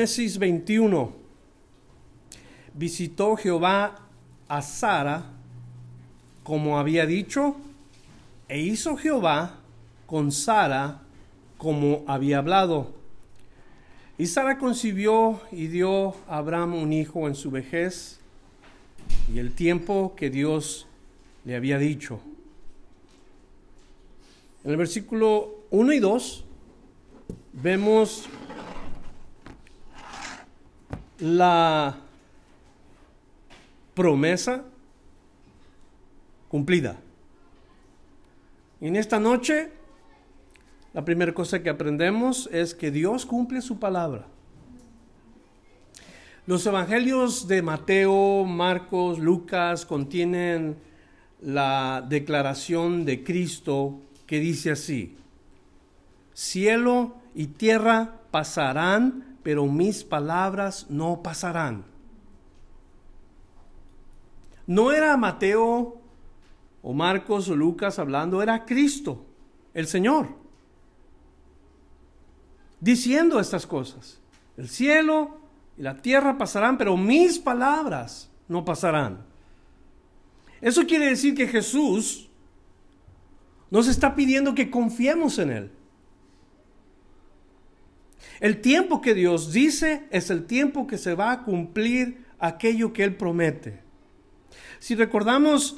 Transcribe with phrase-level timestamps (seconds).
[0.00, 1.12] Génesis 21.
[2.72, 4.08] Visitó Jehová
[4.48, 5.26] a Sara
[6.42, 7.56] como había dicho,
[8.48, 9.58] e hizo Jehová
[10.06, 11.02] con Sara
[11.58, 12.94] como había hablado.
[14.16, 18.20] Y Sara concibió y dio a Abraham un hijo en su vejez
[19.30, 20.86] y el tiempo que Dios
[21.44, 22.20] le había dicho.
[24.64, 26.44] En el versículo 1 y 2
[27.52, 28.26] vemos
[31.20, 31.98] la
[33.94, 34.64] promesa
[36.48, 36.98] cumplida.
[38.80, 39.70] En esta noche,
[40.92, 44.26] la primera cosa que aprendemos es que Dios cumple su palabra.
[46.46, 50.76] Los evangelios de Mateo, Marcos, Lucas contienen
[51.40, 55.16] la declaración de Cristo que dice así,
[56.32, 61.84] cielo y tierra pasarán, pero mis palabras no pasarán.
[64.66, 66.00] No era Mateo
[66.82, 69.24] o Marcos o Lucas hablando, era Cristo,
[69.74, 70.28] el Señor,
[72.80, 74.20] diciendo estas cosas.
[74.56, 75.38] El cielo
[75.76, 79.24] y la tierra pasarán, pero mis palabras no pasarán.
[80.60, 82.28] Eso quiere decir que Jesús
[83.70, 85.72] nos está pidiendo que confiemos en Él.
[88.40, 93.04] El tiempo que Dios dice es el tiempo que se va a cumplir aquello que
[93.04, 93.80] Él promete.
[94.78, 95.76] Si recordamos,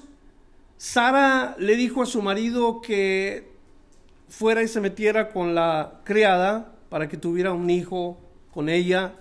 [0.76, 3.52] Sara le dijo a su marido que
[4.28, 8.19] fuera y se metiera con la criada para que tuviera un hijo
[8.52, 9.14] con ella.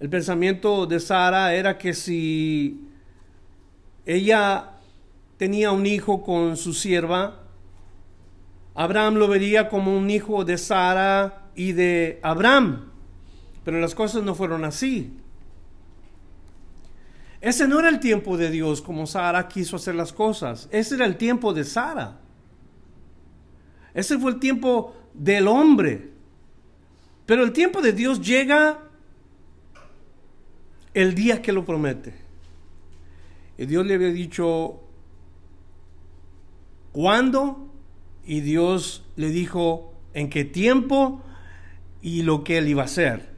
[0.00, 2.88] El pensamiento de Sara era que si
[4.04, 4.72] ella
[5.36, 7.40] tenía un hijo con su sierva,
[8.74, 12.90] Abraham lo vería como un hijo de Sara y de Abraham,
[13.64, 15.16] pero las cosas no fueron así.
[17.40, 21.04] Ese no era el tiempo de Dios como Sara quiso hacer las cosas, ese era
[21.04, 22.20] el tiempo de Sara.
[23.92, 26.10] Ese fue el tiempo del hombre.
[27.26, 28.80] Pero el tiempo de Dios llega
[30.92, 32.14] el día que lo promete.
[33.56, 34.80] Y Dios le había dicho
[36.92, 37.68] cuándo
[38.26, 41.22] y Dios le dijo en qué tiempo
[42.04, 43.30] y lo que él iba a hacer.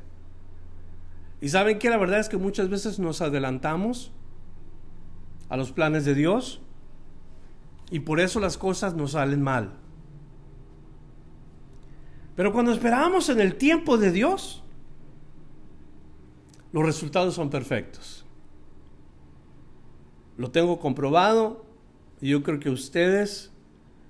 [1.40, 4.10] Y saben que la verdad es que muchas veces nos adelantamos
[5.48, 6.60] a los planes de Dios
[7.92, 9.74] y por eso las cosas nos salen mal.
[12.34, 14.64] Pero cuando esperamos en el tiempo de Dios,
[16.72, 18.26] los resultados son perfectos.
[20.36, 21.64] Lo tengo comprobado
[22.20, 23.52] y yo creo que ustedes,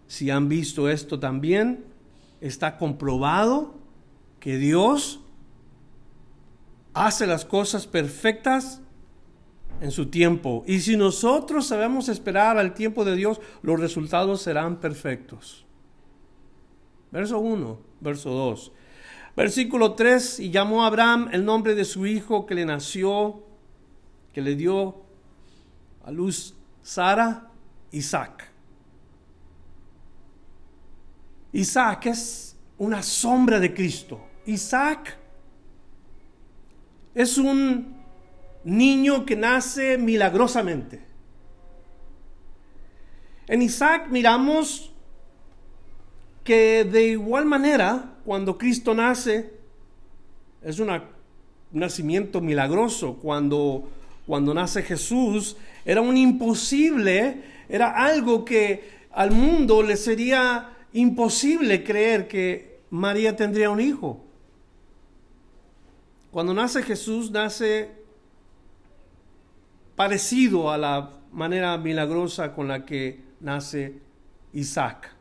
[0.06, 1.84] si han visto esto también,
[2.40, 3.85] está comprobado
[4.46, 5.18] que Dios
[6.94, 8.80] hace las cosas perfectas
[9.80, 10.62] en su tiempo.
[10.68, 15.66] Y si nosotros sabemos esperar al tiempo de Dios, los resultados serán perfectos.
[17.10, 18.70] Verso 1, verso 2.
[19.36, 23.42] Versículo 3, y llamó a Abraham el nombre de su hijo que le nació,
[24.32, 25.02] que le dio
[26.04, 27.50] a luz Sara,
[27.90, 28.48] Isaac.
[31.50, 34.20] Isaac es una sombra de Cristo.
[34.46, 35.16] Isaac
[37.14, 37.96] es un
[38.64, 41.00] niño que nace milagrosamente.
[43.48, 44.92] En Isaac miramos
[46.42, 49.52] que de igual manera, cuando Cristo nace,
[50.62, 50.90] es un
[51.72, 53.14] nacimiento milagroso.
[53.14, 53.88] Cuando,
[54.26, 62.28] cuando nace Jesús, era un imposible, era algo que al mundo le sería imposible creer
[62.28, 64.25] que María tendría un hijo.
[66.36, 67.92] Cuando nace Jesús, nace
[69.94, 74.02] parecido a la manera milagrosa con la que nace
[74.52, 75.14] Isaac.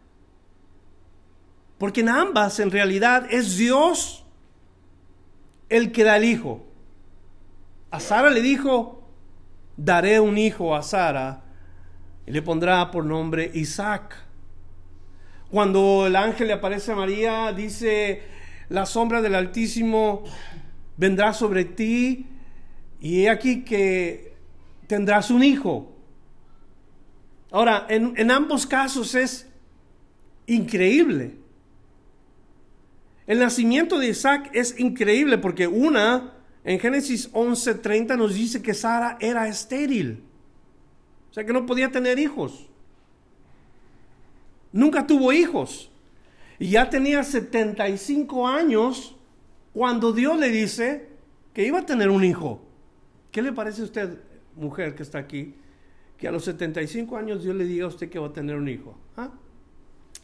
[1.78, 4.26] Porque en ambas, en realidad, es Dios
[5.70, 6.66] el que da el hijo.
[7.92, 9.08] A Sara le dijo,
[9.78, 11.44] daré un hijo a Sara
[12.28, 14.18] y le pondrá por nombre Isaac.
[15.50, 18.22] Cuando el ángel le aparece a María, dice,
[18.68, 20.26] la sombra del Altísimo
[20.98, 22.28] vendrá sobre ti
[23.00, 24.34] y he aquí que
[24.88, 25.92] tendrás un hijo.
[27.52, 29.48] Ahora, en, en ambos casos es
[30.48, 31.36] increíble.
[33.28, 36.34] El nacimiento de Isaac es increíble porque una,
[36.64, 40.24] en Génesis 11:30 nos dice que Sara era estéril.
[41.32, 42.68] O sea que no podía tener hijos.
[44.72, 45.90] Nunca tuvo hijos.
[46.60, 49.15] Y ya tenía 75 años
[49.76, 51.10] cuando Dios le dice
[51.54, 52.62] que iba a tener un hijo.
[53.30, 54.22] ¿Qué le parece a usted,
[54.56, 55.54] mujer que está aquí,
[56.18, 58.70] que a los 75 años Dios le diga a usted que va a tener un
[58.70, 58.98] hijo?
[59.18, 59.32] ¿Ah?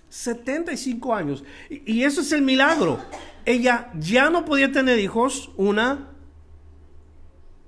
[0.07, 1.43] 75 años.
[1.69, 2.97] Y, eso es el milagro.
[3.43, 6.07] Ella ya no podía tener hijos, una.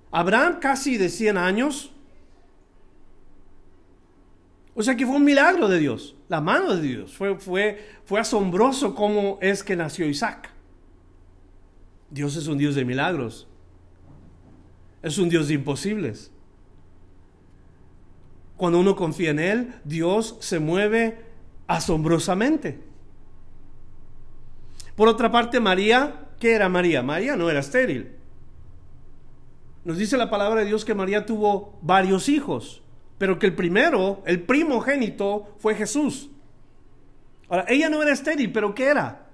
[0.09, 1.91] Abraham casi de 100 años.
[4.73, 7.13] O sea que fue un milagro de Dios, la mano de Dios.
[7.13, 10.52] Fue, fue, fue asombroso cómo es que nació Isaac.
[12.13, 13.47] Dios es un Dios de milagros.
[15.01, 16.31] Es un Dios de imposibles.
[18.55, 21.17] Cuando uno confía en Él, Dios se mueve
[21.65, 22.79] asombrosamente.
[24.95, 27.01] Por otra parte, María, ¿qué era María?
[27.01, 28.11] María no era estéril.
[29.83, 32.83] Nos dice la palabra de Dios que María tuvo varios hijos,
[33.17, 36.29] pero que el primero, el primogénito, fue Jesús.
[37.49, 39.25] Ahora, ella no era estéril, pero ¿qué era?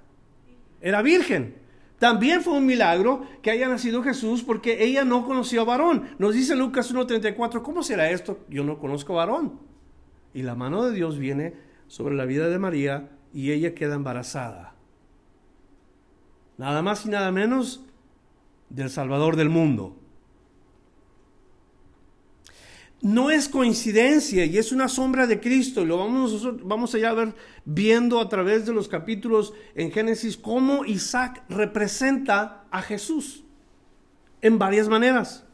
[0.80, 1.59] Era virgen.
[2.00, 6.04] También fue un milagro que haya nacido Jesús porque ella no conoció a varón.
[6.18, 8.38] Nos dice Lucas 1.34, ¿cómo será esto?
[8.48, 9.60] Yo no conozco varón.
[10.32, 11.56] Y la mano de Dios viene
[11.88, 14.72] sobre la vida de María y ella queda embarazada.
[16.56, 17.84] Nada más y nada menos
[18.70, 19.99] del Salvador del mundo.
[23.02, 25.86] No es coincidencia y es una sombra de Cristo.
[25.86, 31.42] Lo vamos, vamos a ver viendo a través de los capítulos en Génesis cómo Isaac
[31.48, 33.44] representa a Jesús
[34.42, 35.44] en varias maneras.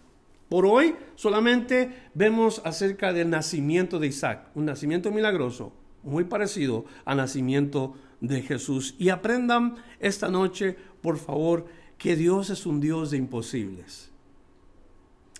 [0.49, 5.73] Por hoy solamente vemos acerca del nacimiento de Isaac, un nacimiento milagroso,
[6.03, 8.95] muy parecido al nacimiento de Jesús.
[8.99, 11.67] Y aprendan esta noche, por favor,
[11.99, 14.11] que Dios es un Dios de imposibles.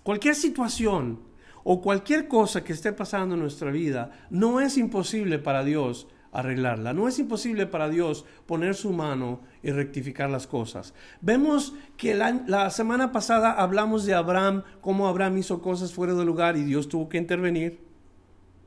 [0.03, 1.19] Cualquier situación
[1.69, 6.93] o cualquier cosa que esté pasando en nuestra vida no es imposible para Dios arreglarla.
[6.93, 10.93] No es imposible para Dios poner su mano y rectificar las cosas.
[11.19, 16.55] Vemos que la, semana pasada hablamos de Abraham, cómo Abraham hizo cosas fuera de lugar
[16.55, 17.81] y Dios tuvo que intervenir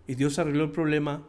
[0.07, 1.23] y Dios arregló el problema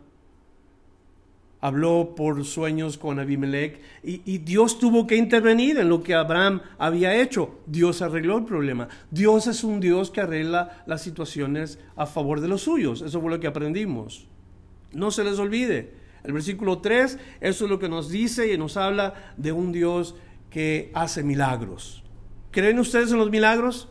[1.61, 7.15] habló por sueños con Abimelech y, Dios tuvo que intervenir en lo que Abraham había
[7.15, 7.59] hecho.
[7.67, 8.89] Dios arregló el problema.
[9.11, 13.01] Dios es un Dios que arregla las situaciones a favor de los suyos.
[13.01, 14.27] Eso fue lo que aprendimos.
[14.91, 15.93] No se les olvide.
[16.23, 20.15] El versículo 3, eso es lo que nos dice y nos habla de un Dios
[20.49, 22.03] que hace milagros.
[22.51, 23.87] ¿Creen ustedes en los milagros?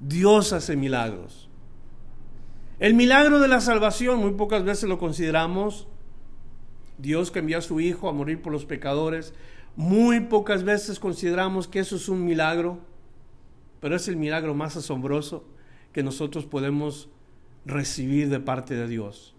[0.00, 1.48] Dios hace milagros.
[2.78, 5.86] El milagro de la salvación muy pocas veces lo consideramos
[6.98, 9.34] Dios que envió a su Hijo a morir por los pecadores.
[9.76, 12.78] Muy pocas veces consideramos que eso es un milagro,
[13.80, 15.44] pero es el milagro más asombroso
[15.92, 17.08] que nosotros podemos
[17.64, 19.34] recibir de parte de Dios.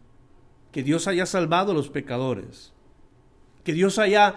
[0.71, 2.73] Que Dios haya salvado a los pecadores.
[3.63, 4.35] Que Dios haya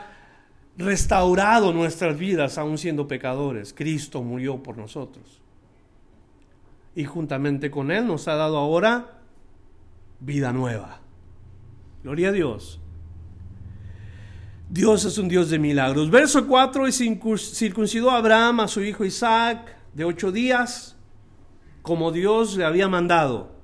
[0.76, 3.72] restaurado nuestras vidas aún siendo pecadores.
[3.72, 5.41] Cristo murió por nosotros.
[6.94, 9.20] Y juntamente con Él nos ha dado ahora
[10.20, 11.00] vida nueva.
[12.02, 12.81] Gloria a Dios.
[14.69, 16.11] Dios es un Dios de milagros.
[16.11, 20.96] Verso 4, y circuncidó a Abraham a su hijo Isaac de ocho días,
[21.82, 23.55] como Dios le había mandado.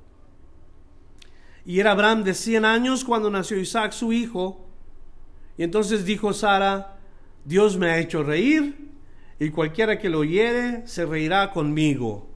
[1.65, 4.65] Y era Abraham de cien años cuando nació Isaac su hijo.
[5.59, 6.99] Y entonces dijo Sara,
[7.45, 8.91] Dios me ha hecho reír,
[9.41, 12.29] y cualquiera que lo oyere se reirá conmigo.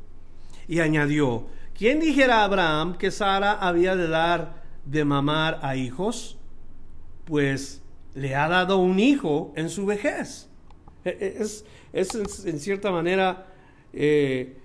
[0.66, 1.46] Y añadió,
[1.78, 6.36] ¿quién dijera a Abraham que Sara había de dar de mamar a hijos?
[7.24, 7.80] Pues
[8.16, 10.48] le ha dado un hijo en su vejez.
[11.04, 13.46] E, e, es, es en cierta manera
[13.92, 14.56] eh,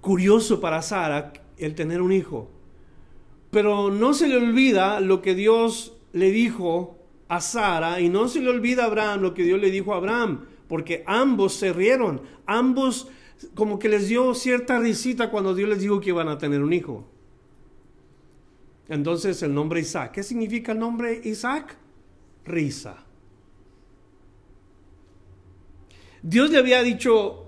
[0.00, 2.50] curioso para Sara el tener un hijo.
[3.50, 6.98] Pero no se le olvida lo que Dios le dijo
[7.28, 9.98] a Sara y no se le olvida a Abraham lo que Dios le dijo a
[9.98, 13.08] Abraham, porque ambos se rieron, ambos
[13.54, 16.72] como que les dio cierta risita cuando Dios les dijo que iban a tener un
[16.72, 17.06] hijo.
[18.88, 20.12] Entonces el nombre Isaac.
[20.12, 21.76] ¿Qué significa el nombre Isaac?
[22.44, 23.04] Risa.
[26.22, 27.44] Dios le había dicho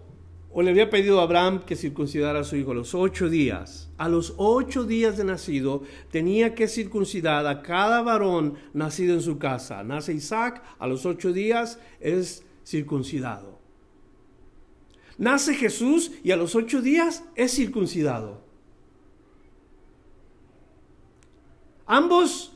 [0.53, 3.91] o le había pedido a Abraham que circuncidara a su hijo a los ocho días.
[3.99, 9.39] A los ocho días de nacido tenía que circuncidar a cada varón nacido en su
[9.39, 9.83] casa.
[9.85, 13.61] Nace Isaac, a los ocho días es circuncidado.
[15.19, 18.50] Nace Jesús y a los ocho días es circuncidado.
[21.93, 22.53] Ambos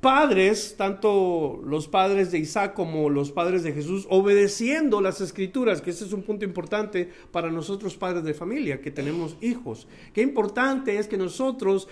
[0.00, 5.90] padres, tanto los padres de Isaac como los padres de Jesús, obedeciendo las escrituras, que
[5.90, 9.88] ese es un punto importante para nosotros padres de familia, que tenemos hijos.
[10.12, 11.88] Qué importante es que nosotros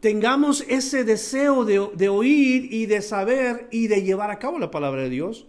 [0.00, 4.70] tengamos ese deseo de, de oír y de saber y de llevar a cabo la
[4.70, 5.46] palabra de Dios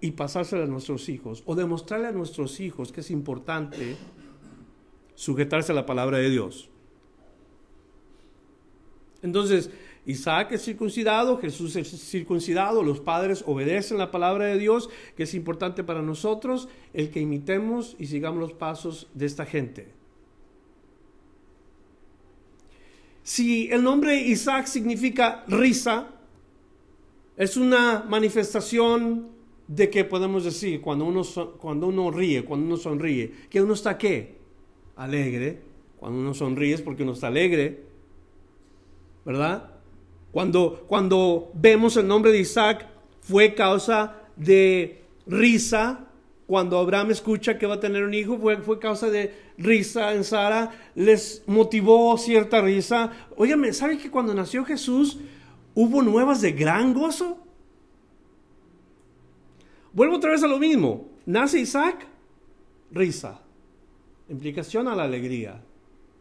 [0.00, 3.96] y pasársela a nuestros hijos o demostrarle a nuestros hijos que es importante
[5.14, 6.68] sujetarse a la palabra de Dios.
[9.22, 9.70] Entonces,
[10.06, 15.34] Isaac es circuncidado, Jesús es circuncidado, los padres obedecen la palabra de Dios, que es
[15.34, 19.92] importante para nosotros, el que imitemos y sigamos los pasos de esta gente.
[23.22, 26.08] Si el nombre Isaac significa risa,
[27.36, 29.28] es una manifestación
[29.68, 31.22] de que podemos decir cuando uno,
[31.58, 34.36] cuando uno ríe, cuando uno sonríe, que uno está qué?
[34.96, 35.60] Alegre.
[35.98, 37.89] Cuando uno sonríe es porque uno está alegre.
[39.24, 39.70] ¿Verdad?
[40.32, 42.86] Cuando, cuando vemos el nombre de Isaac,
[43.20, 46.06] fue causa de risa.
[46.46, 50.24] Cuando Abraham escucha que va a tener un hijo, fue, fue causa de risa en
[50.24, 50.72] Sara.
[50.94, 53.12] Les motivó cierta risa.
[53.36, 55.18] Óyeme, ¿sabe que cuando nació Jesús
[55.74, 57.38] hubo nuevas de gran gozo?
[59.92, 61.08] Vuelvo otra vez a lo mismo.
[61.26, 62.06] Nace Isaac,
[62.90, 63.40] risa.
[64.28, 65.60] Implicación a la alegría.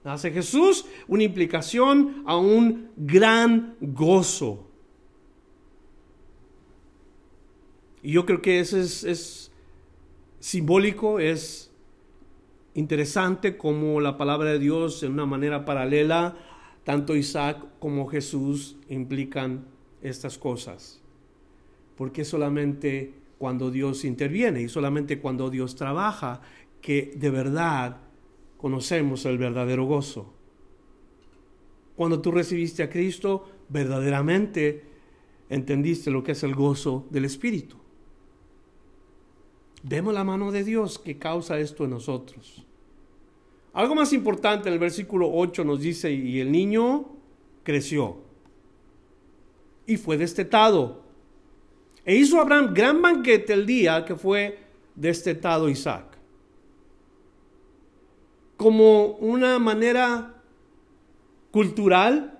[0.03, 4.69] Nace Jesús, una implicación a un gran gozo.
[8.01, 9.51] Y yo creo que eso es,
[10.39, 11.69] simbólico, es
[12.73, 16.37] interesante como la palabra de Dios en una manera paralela,
[16.85, 19.65] tanto Isaac como Jesús implican
[20.01, 21.01] estas cosas.
[21.97, 26.41] Porque solamente cuando Dios interviene y solamente cuando Dios trabaja
[26.81, 27.97] que de verdad
[28.59, 30.33] conocemos el verdadero gozo.
[31.95, 34.83] Cuando tú recibiste a Cristo, verdaderamente
[35.49, 37.77] entendiste lo que es el gozo del Espíritu.
[39.83, 42.65] Vemos la mano de Dios que causa esto en nosotros.
[43.73, 47.05] Algo más importante en el versículo 8 nos dice, y el niño
[47.63, 48.17] creció
[49.87, 51.01] y fue destetado.
[52.03, 54.59] E hizo Abraham gran banquete el día que fue
[54.95, 56.08] destetado Isaac
[58.59, 60.35] como una manera
[61.49, 62.37] cultural.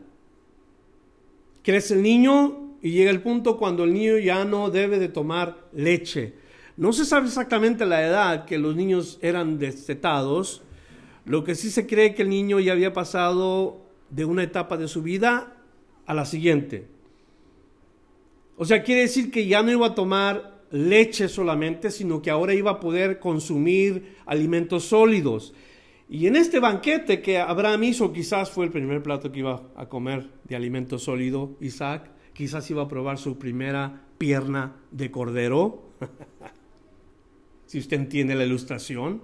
[1.63, 5.69] Crece el niño y llega el punto cuando el niño ya no debe de tomar
[5.71, 6.33] leche.
[6.75, 10.61] No se sabe exactamente la edad que los niños eran destetados.
[11.23, 13.77] Lo que sí se cree que el niño ya había pasado
[14.09, 15.55] de una etapa de su vida
[16.05, 16.88] a la siguiente.
[18.57, 22.53] O sea, quiere decir que ya no iba a tomar leche solamente, sino que ahora
[22.53, 25.53] iba a poder consumir alimentos sólidos.
[26.09, 29.87] Y en este banquete que Abraham hizo, quizás fue el primer plato que iba a
[29.87, 35.83] comer de alimento sólido, Isaac, quizás iba a probar su primera pierna de cordero,
[37.67, 39.21] si usted entiende la ilustración.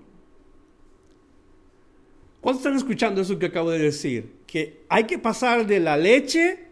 [2.39, 4.35] ¿Cuántos están escuchando eso que acabo de decir?
[4.45, 6.67] Que hay que pasar de la leche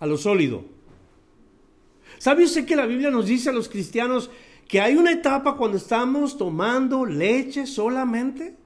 [0.00, 0.64] a lo sólido.
[2.18, 4.32] ¿Sabe usted que la Biblia nos dice a los cristianos
[4.66, 8.63] que hay una etapa cuando estamos tomando leche solamente?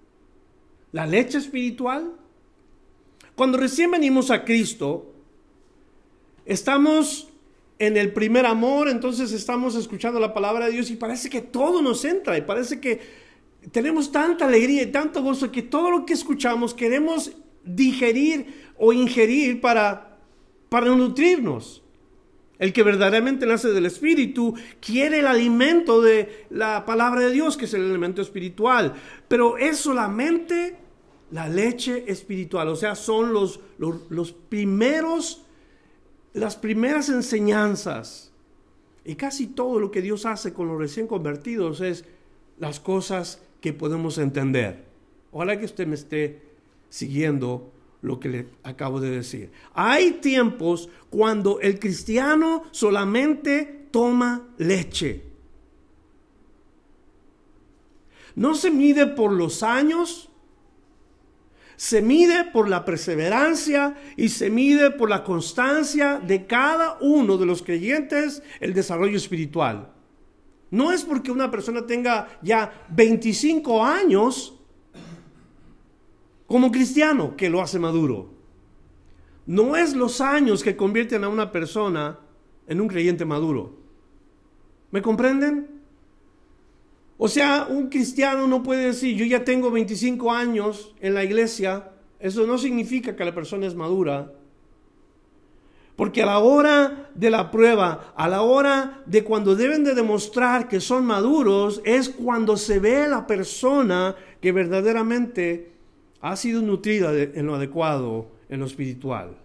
[0.92, 2.12] La leche espiritual.
[3.35, 5.12] Cuando recién venimos a Cristo,
[6.45, 7.28] estamos
[7.78, 11.80] en el primer amor, entonces estamos escuchando la palabra de Dios y parece que todo
[11.80, 13.00] nos entra y parece que
[13.71, 17.33] tenemos tanta alegría y tanto gozo que todo lo que escuchamos queremos
[17.64, 20.18] digerir o ingerir para,
[20.68, 21.83] para nutrirnos.
[22.59, 27.67] El que verdaderamente nace del Espíritu quiere el alimento de la palabra de Dios, que
[27.67, 28.95] es el elemento espiritual.
[29.29, 30.77] Pero es solamente
[31.31, 35.45] la leche espiritual, o sea, son los, los, primeros,
[36.33, 38.33] las primeras enseñanzas.
[39.05, 42.05] Y casi todo lo que Dios hace con los recién convertidos es
[42.59, 44.85] las cosas que podemos entender.
[45.31, 46.43] Ojalá que usted me esté
[46.88, 49.50] siguiendo lo que le acabo de decir.
[49.75, 55.25] Hay tiempos cuando el cristiano solamente toma leche.
[58.35, 60.28] No se mide por los años,
[61.76, 67.47] se mide por la perseverancia y se mide por la constancia de cada uno de
[67.47, 69.93] los creyentes el desarrollo espiritual.
[70.71, 74.58] No es porque una persona tenga ya 25 años
[76.49, 78.31] como cristiano que lo hace maduro.
[79.47, 82.19] No es los años que convierten a una persona
[82.67, 83.76] en un creyente maduro.
[84.90, 85.69] ¿Me comprenden?
[87.19, 91.90] O sea, un cristiano no puede decir, yo ya tengo 25 años en la iglesia,
[92.19, 94.33] eso no significa que la persona es madura.
[95.97, 100.67] Porque a la hora de la prueba, a la hora de cuando deben de demostrar
[100.69, 105.78] que son maduros, es cuando se ve la persona que verdaderamente
[106.21, 109.37] ha sido nutrida en lo adecuado, en lo espiritual.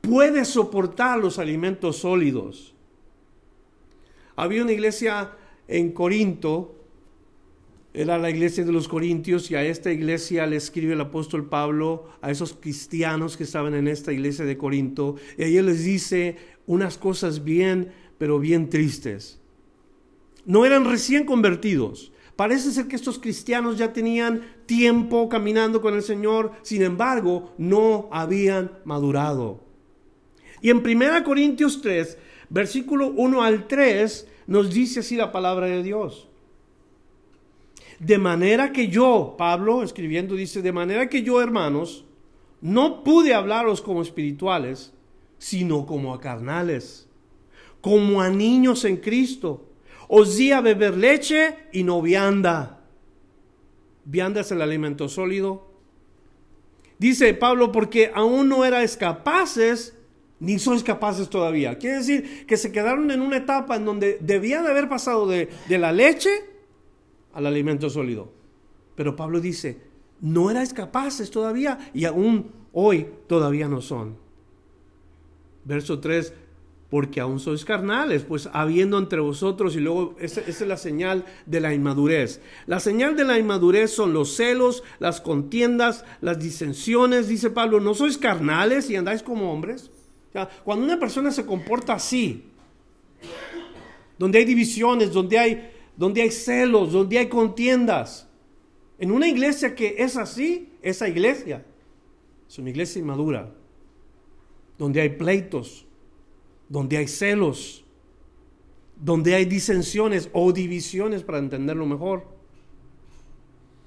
[0.00, 2.74] Puede soportar los alimentos sólidos.
[4.36, 5.32] Había una iglesia
[5.68, 6.76] en Corinto,
[7.92, 12.08] era la iglesia de los Corintios, y a esta iglesia le escribe el apóstol Pablo,
[12.20, 16.96] a esos cristianos que estaban en esta iglesia de Corinto, y ahí les dice unas
[16.96, 19.40] cosas bien, pero bien tristes.
[20.46, 26.02] No eran recién convertidos, Parece ser que estos cristianos ya tenían tiempo caminando con el
[26.02, 29.60] Señor, sin embargo, no habían madurado.
[30.62, 32.16] Y en 1 Corintios 3,
[32.48, 36.30] versículo 1 al 3, nos dice así la palabra de Dios.
[37.98, 42.06] De manera que yo, Pablo escribiendo, dice, de manera que yo, hermanos,
[42.62, 44.94] no pude hablaros como espirituales,
[45.36, 47.06] sino como a carnales,
[47.82, 49.66] como a niños en Cristo
[50.12, 52.82] os di a beber leche y no vianda.
[54.04, 55.70] Vianda es el alimento sólido.
[56.98, 59.96] Dice Pablo, porque aún no erais capaces,
[60.40, 61.78] ni sois capaces todavía.
[61.78, 65.78] Quiere decir que se quedaron en una etapa en donde debían haber pasado de, de
[65.78, 66.30] la leche
[67.32, 68.32] al alimento sólido.
[68.96, 69.80] Pero Pablo dice,
[70.20, 74.16] no erais capaces todavía y aún hoy todavía no son.
[75.64, 76.34] Verso 3,
[76.90, 81.60] porque aún sois carnales, pues habiendo entre vosotros, y luego esa, es la señal de
[81.60, 82.40] la inmadurez.
[82.66, 87.94] La señal de la inmadurez son los celos, las contiendas, las disensiones, dice Pablo, ¿no
[87.94, 89.90] sois carnales y andáis como hombres?
[90.64, 92.44] cuando una persona se comporta así,
[94.16, 98.28] donde hay divisiones, donde hay, donde hay celos, donde hay contiendas,
[99.00, 101.64] en una iglesia que es así, esa iglesia
[102.48, 103.52] es una iglesia inmadura,
[104.78, 105.84] donde hay pleitos,
[106.70, 107.84] donde hay celos,
[108.96, 112.24] donde hay disensiones o divisiones, para entenderlo mejor.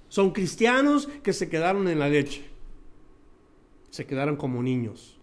[0.10, 2.44] Son cristianos que se quedaron en la leche,
[3.90, 5.18] se quedaron como niños.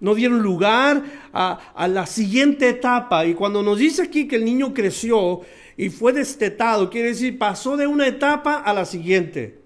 [0.00, 3.26] No dieron lugar a, la siguiente etapa.
[3.26, 5.40] Y cuando nos dice aquí que el niño creció
[5.76, 9.60] y fue destetado, quiere decir pasó de una etapa a la siguiente.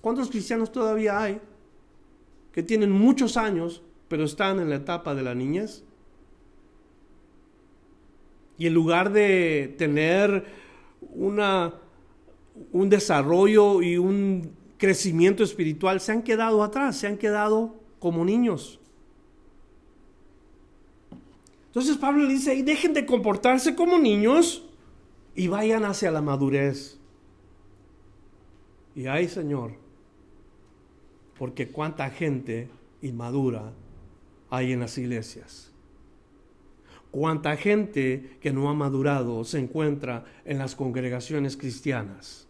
[0.00, 1.40] ¿Cuántos cristianos todavía hay
[2.52, 5.84] que tienen muchos años pero están en la etapa de la niñez.
[8.58, 10.44] Y en lugar de tener
[11.12, 11.74] una,
[12.72, 18.80] un desarrollo y un crecimiento espiritual, se han quedado atrás, se han quedado como niños.
[21.66, 24.64] Entonces Pablo le dice, y dejen de comportarse como niños
[25.34, 27.00] y vayan hacia la madurez.
[28.94, 29.72] Y ay Señor,
[31.36, 32.68] porque cuánta gente
[33.02, 33.72] inmadura
[34.50, 35.70] hay en las iglesias.
[37.10, 42.48] Cuánta gente que no ha madurado se encuentra en las congregaciones cristianas.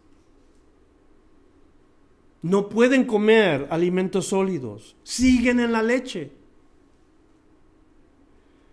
[2.41, 6.31] No pueden comer alimentos sólidos, siguen en la leche.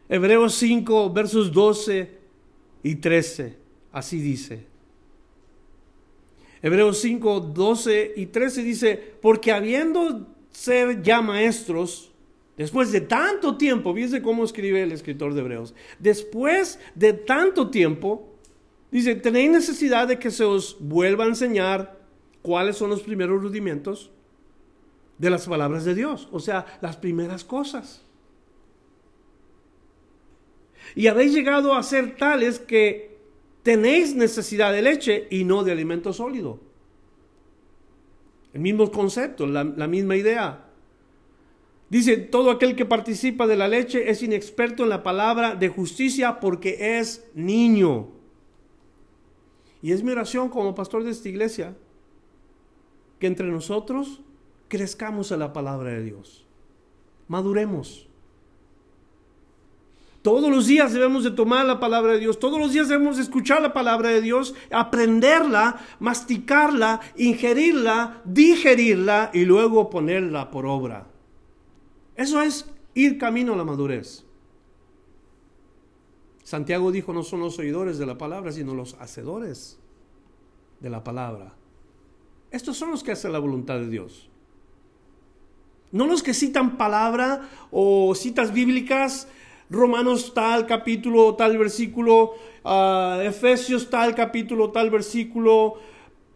[0.08, 2.18] Hebreos 5, versos 12
[2.82, 3.56] y 13,
[3.92, 4.66] así dice.
[6.60, 12.11] Hebreos 5, 12 y 13 dice, porque habiendo ser ya maestros,
[12.62, 15.74] Después de tanto tiempo, fíjense cómo escribe el escritor de Hebreos.
[15.98, 18.36] Después de tanto tiempo,
[18.92, 21.98] dice, tenéis necesidad de que se os vuelva a enseñar
[22.40, 24.12] cuáles son los primeros rudimentos
[25.18, 28.04] de las palabras de Dios, o sea, las primeras cosas.
[30.94, 33.18] Y habéis llegado a ser tales que
[33.64, 36.60] tenéis necesidad de leche y no de alimento sólido.
[38.52, 40.61] El mismo concepto, la misma idea.
[41.92, 46.40] Dice, todo aquel que participa de la leche es inexperto en la palabra de justicia
[46.40, 48.08] porque es niño.
[49.82, 51.76] Y es mi oración como pastor de esta iglesia,
[53.18, 54.22] que entre nosotros
[54.68, 56.46] crezcamos en la palabra de Dios.
[57.28, 58.08] Maduremos.
[60.22, 63.24] Todos los días debemos de tomar la palabra de Dios, todos los días debemos de
[63.24, 71.11] escuchar la palabra de Dios, aprenderla, masticarla, ingerirla, digerirla y luego ponerla por obra.
[72.16, 74.24] Eso es ir camino a la madurez.
[76.42, 79.78] Santiago dijo, no son los oidores de la palabra, sino los hacedores
[80.80, 81.54] de la palabra.
[82.50, 84.28] Estos son los que hacen la voluntad de Dios.
[85.92, 89.28] No los que citan palabra o citas bíblicas,
[89.70, 95.76] Romanos tal capítulo, tal versículo, uh, Efesios tal capítulo, tal versículo,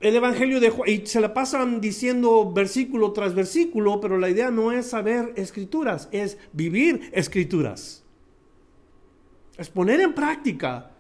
[0.01, 4.51] el Evangelio de Juan, y se la pasan diciendo versículo tras versículo, pero la idea
[4.51, 8.05] no es saber escrituras, es vivir escrituras.
[9.57, 10.91] Es poner en práctica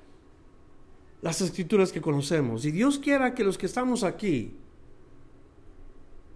[1.20, 2.64] las escrituras que conocemos.
[2.64, 4.54] Y Dios quiera que los que estamos aquí,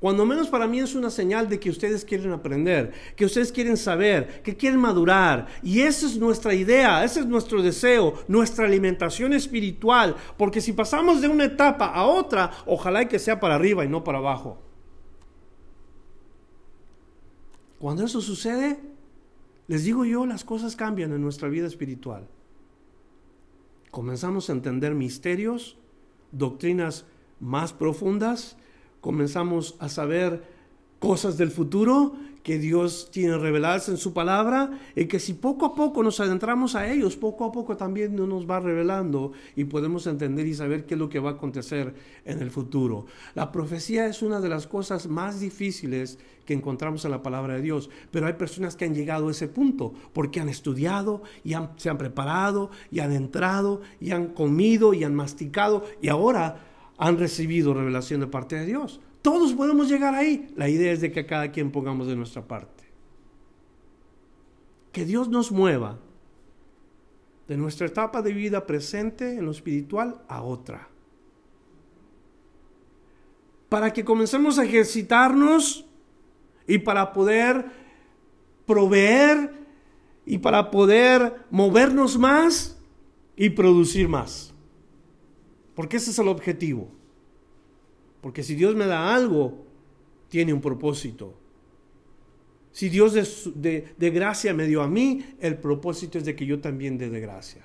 [0.00, 3.76] cuando menos para mí es una señal de que ustedes quieren aprender, que ustedes quieren
[3.76, 5.46] saber, que quieren madurar.
[5.62, 10.16] Y esa es nuestra idea, ese es nuestro deseo, nuestra alimentación espiritual.
[10.38, 14.02] Porque si pasamos de una etapa a otra, ojalá que sea para arriba y no
[14.02, 14.58] para abajo.
[17.78, 18.78] Cuando eso sucede,
[19.68, 22.26] les digo yo, las cosas cambian en nuestra vida espiritual.
[23.90, 25.76] Comenzamos a entender misterios,
[26.32, 27.04] doctrinas
[27.38, 28.56] más profundas,
[29.00, 30.42] comenzamos a saber
[30.98, 35.74] cosas del futuro que Dios tiene reveladas en su palabra y que si poco a
[35.74, 40.46] poco nos adentramos a ellos, poco a poco también nos va revelando y podemos entender
[40.46, 43.06] y saber qué es lo que va a acontecer en el futuro.
[43.34, 47.62] La profecía es una de las cosas más difíciles que encontramos en la palabra de
[47.62, 51.90] Dios, pero hay personas que han llegado a ese punto porque han estudiado y se
[51.90, 56.69] han preparado y han entrado y han comido y han masticado y ahora
[57.00, 59.00] han recibido revelación de parte de Dios.
[59.22, 60.52] Todos podemos llegar ahí.
[60.54, 62.84] La idea es de que cada quien pongamos de nuestra parte.
[64.92, 65.98] Que Dios nos mueva
[67.48, 70.88] de nuestra etapa de vida presente en lo espiritual a otra.
[73.70, 75.86] Para que comencemos a ejercitarnos
[76.66, 77.64] y para poder
[78.66, 79.54] proveer
[80.26, 82.78] y para poder movernos más
[83.36, 84.52] y producir más.
[85.80, 86.90] Porque ese es el objetivo.
[88.20, 89.64] Porque si Dios me da algo,
[90.28, 91.32] tiene un propósito.
[92.70, 93.14] Si Dios
[93.54, 97.18] de, gracia me dio a mí, el propósito es de que yo también dé de
[97.18, 97.62] gracia.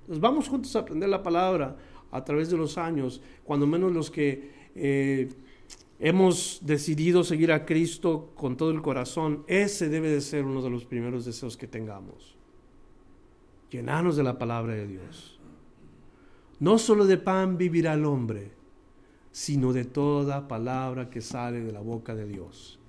[0.00, 1.76] Entonces vamos juntos a aprender la palabra
[2.10, 5.28] a través de los años, cuando menos los que eh,
[6.00, 10.70] hemos decidido seguir a Cristo con todo el corazón, ese debe de ser uno de
[10.70, 12.34] los primeros deseos que tengamos.
[13.70, 15.33] Llenarnos de la palabra de Dios.
[16.64, 18.50] No solo de pan vivirá el hombre,
[19.30, 22.80] sino de toda palabra que sale de la boca de Dios.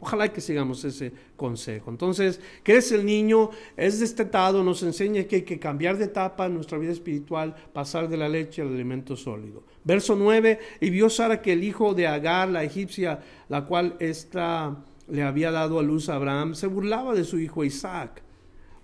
[0.00, 1.92] Ojalá que sigamos ese consejo.
[1.92, 6.54] Entonces, crece el niño, es destetado, nos enseña que hay que cambiar de etapa en
[6.54, 9.62] nuestra vida espiritual, pasar de la leche al alimento sólido.
[9.84, 14.82] Verso 9, y vio Sara que el hijo de Agar, la egipcia, la cual ésta
[15.06, 18.24] le había dado a luz a Abraham, se burlaba de su hijo Isaac.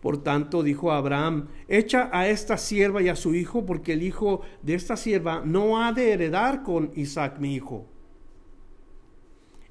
[0.00, 4.40] Por tanto, dijo Abraham, echa a esta sierva y a su hijo, porque el hijo
[4.62, 7.86] de esta sierva no ha de heredar con Isaac mi hijo.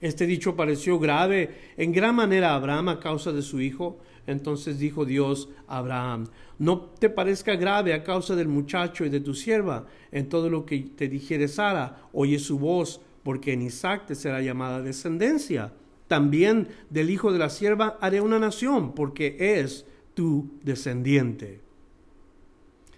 [0.02, 4.00] Este dicho pareció grave en gran manera a Abraham a causa de su hijo.
[4.28, 6.28] Entonces dijo Dios a Abraham,
[6.60, 9.88] no te parezca grave a causa del muchacho y de tu sierva.
[10.12, 14.42] En todo lo que te dijere Sara, oye su voz, porque en Isaac te será
[14.42, 15.74] llamada descendencia.
[16.08, 19.86] También del hijo de la sierva haré una nación, porque es
[20.19, 21.62] tu descendiente.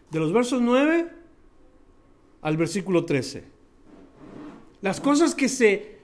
[0.09, 1.07] De los versos 9
[2.41, 3.43] al versículo 13.
[4.81, 5.99] Las cosas que se,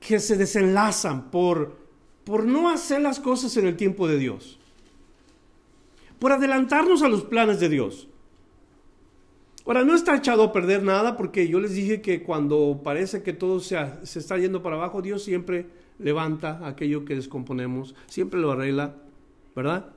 [0.00, 1.76] que se desenlazan por,
[2.24, 4.58] por no hacer las cosas en el tiempo de Dios.
[6.18, 8.08] Por adelantarnos a los planes de Dios.
[9.66, 13.34] Ahora, no está echado a perder nada porque yo les dije que cuando parece que
[13.34, 15.66] todo se, se está yendo para abajo, Dios siempre
[15.98, 18.94] levanta aquello que descomponemos, siempre lo arregla,
[19.54, 19.95] ¿verdad?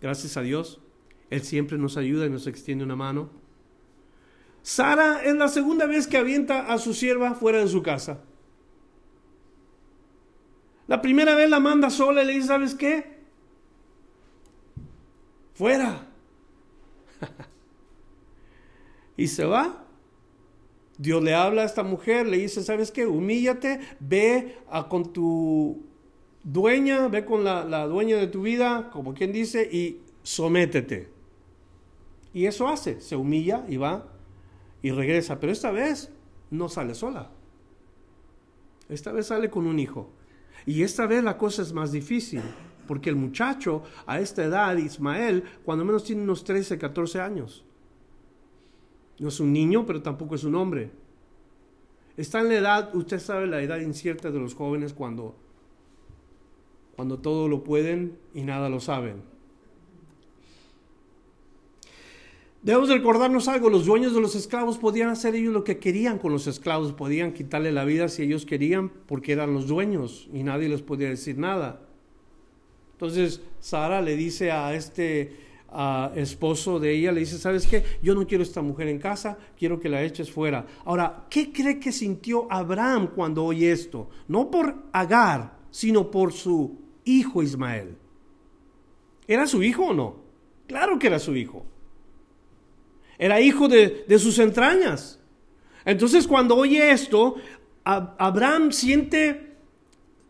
[0.00, 0.80] Gracias a Dios,
[1.30, 3.30] Él siempre nos ayuda y nos extiende una mano.
[4.62, 8.20] Sara es la segunda vez que avienta a su sierva fuera de su casa.
[10.86, 13.16] La primera vez la manda sola y le dice, ¿sabes qué?
[15.54, 16.06] Fuera.
[19.16, 19.84] y se va.
[20.98, 23.06] Dios le habla a esta mujer, le dice, ¿sabes qué?
[23.06, 25.84] Humíllate, ve a con tu
[26.46, 31.08] dueña, ve con la, dueña de tu vida, como quien dice, y sométete.
[32.32, 34.06] Y eso hace, se humilla y va
[34.80, 35.40] y regresa.
[35.40, 36.12] Pero esta vez
[36.50, 37.30] no sale sola.
[38.88, 40.10] Esta vez sale con un hijo.
[40.64, 42.42] Y esta vez la cosa es más difícil,
[42.86, 47.64] porque el muchacho a esta edad, Ismael, cuando menos tiene unos 13, 14 años.
[49.18, 50.92] No es un niño, pero tampoco es un hombre.
[52.16, 55.36] Está en la edad, usted sabe la edad incierta de los jóvenes cuando
[56.96, 59.22] cuando todo lo pueden y nada lo saben.
[62.62, 66.32] Debemos recordarnos algo, los dueños de los esclavos podían hacer ellos lo que querían con
[66.32, 70.68] los esclavos, podían quitarle la vida si ellos querían porque eran los dueños y nadie
[70.68, 71.82] les podía decir nada.
[72.94, 75.36] Entonces Sara le dice a este
[76.16, 77.84] esposo de ella, le dice, ¿sabes qué?
[78.02, 80.66] Yo no quiero esta mujer en casa, quiero que la eches fuera.
[80.86, 84.08] Ahora, ¿qué cree que sintió Abraham cuando oye esto?
[84.26, 87.96] No por Agar, sino por su hijo Ismael.
[89.26, 90.16] ¿Era su hijo o no?
[90.66, 91.64] Claro que era su hijo.
[93.18, 95.18] Era hijo de, sus entrañas.
[95.84, 97.36] Entonces cuando oye esto,
[97.84, 99.54] Abraham siente,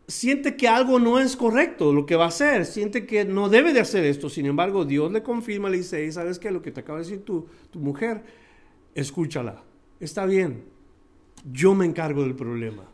[0.06, 3.72] siente que algo no es correcto lo que va a hacer, siente que no debe
[3.72, 4.28] de hacer esto.
[4.28, 6.50] Sin embargo, Dios le confirma, le dice, ¿sabes qué?
[6.50, 8.22] Lo que te acaba de decir tu, tu mujer,
[8.94, 9.64] escúchala.
[9.98, 10.64] Está bien,
[11.50, 12.84] yo me encargo del problema.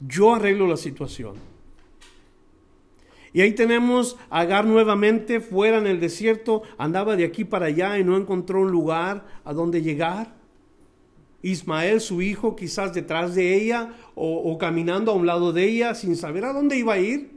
[0.00, 1.49] Yo arreglo la situación.
[3.32, 7.98] Y ahí tenemos a Agar nuevamente fuera en el desierto, andaba de aquí para allá
[7.98, 10.34] y no encontró un lugar a donde llegar.
[11.42, 16.16] Ismael, su hijo, quizás detrás de ella o, caminando a un lado de ella sin
[16.16, 17.30] saber a dónde iba a ir.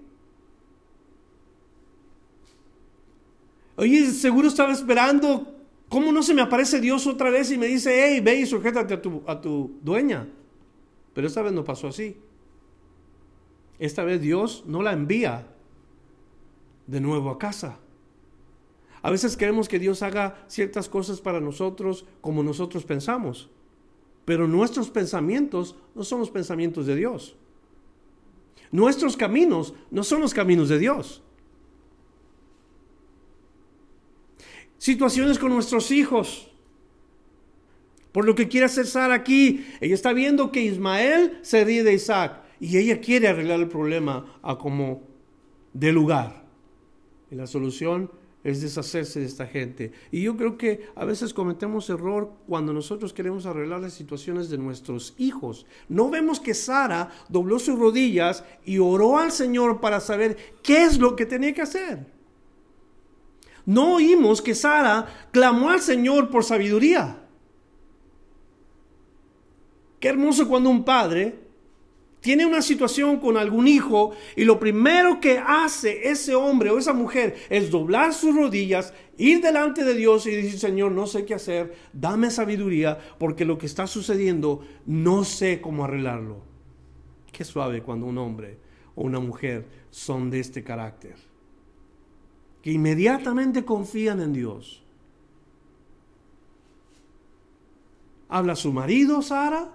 [3.76, 5.48] Oye, seguro estaba esperando.
[5.90, 8.96] ¿Cómo no se me aparece Dios otra vez y me dice, hey, ve y sujétate
[8.96, 10.28] a tu, a tu dueña?
[11.14, 12.18] Pero esta vez no pasó así.
[13.78, 15.53] Esta vez Dios no la envía
[16.88, 17.80] de nuevo a casa.
[19.02, 23.50] A veces queremos que Dios haga ciertas cosas para nosotros como nosotros pensamos,
[24.26, 27.36] pero nuestros pensamientos no son los pensamientos de Dios.
[28.72, 31.22] Nuestros caminos no son los caminos de Dios.
[34.78, 36.50] Situaciones con nuestros hijos.
[38.12, 41.94] Por lo que quiere hacer Sara aquí, ella está viendo que Ismael se ríe de
[41.94, 45.04] Isaac y ella quiere arreglar el problema a como
[45.74, 46.43] de lugar.
[47.34, 48.12] Y la solución
[48.44, 49.92] es deshacerse de esta gente.
[50.12, 54.60] Y yo creo que a veces cometemos error cuando nosotros queremos arreglar las situaciones de
[54.60, 55.66] nuestros hijos.
[55.90, 61.00] No vemos que Sara dobló sus rodillas y oró al Señor para saber qué es
[61.00, 62.06] lo que tenía que hacer.
[63.66, 67.20] No oímos que Sara clamó al Señor por sabiduría.
[70.00, 71.43] Qué hermoso cuando un padre
[72.24, 76.94] tiene una situación con algún hijo y lo primero que hace ese hombre o esa
[76.94, 81.34] mujer es doblar sus rodillas, ir delante de Dios y decir, Señor, no sé qué
[81.34, 86.38] hacer, dame sabiduría porque lo que está sucediendo no sé cómo arreglarlo.
[87.30, 88.58] Qué suave cuando un hombre
[88.96, 91.16] o una mujer son de este carácter,
[92.62, 94.82] que inmediatamente confían en Dios.
[98.30, 99.74] Habla su marido, Sara,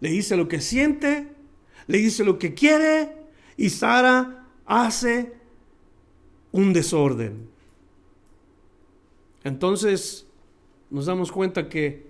[0.00, 1.37] le dice lo que siente,
[1.88, 3.16] le dice lo que quiere
[3.56, 5.32] y Sara hace
[6.52, 7.48] un desorden.
[9.42, 10.26] Entonces
[10.90, 12.06] nos damos cuenta que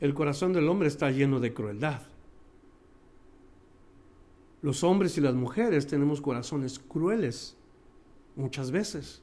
[0.00, 2.02] el corazón del hombre está lleno de crueldad.
[4.60, 7.56] Los hombres y las mujeres tenemos corazones crueles
[8.36, 9.22] muchas veces.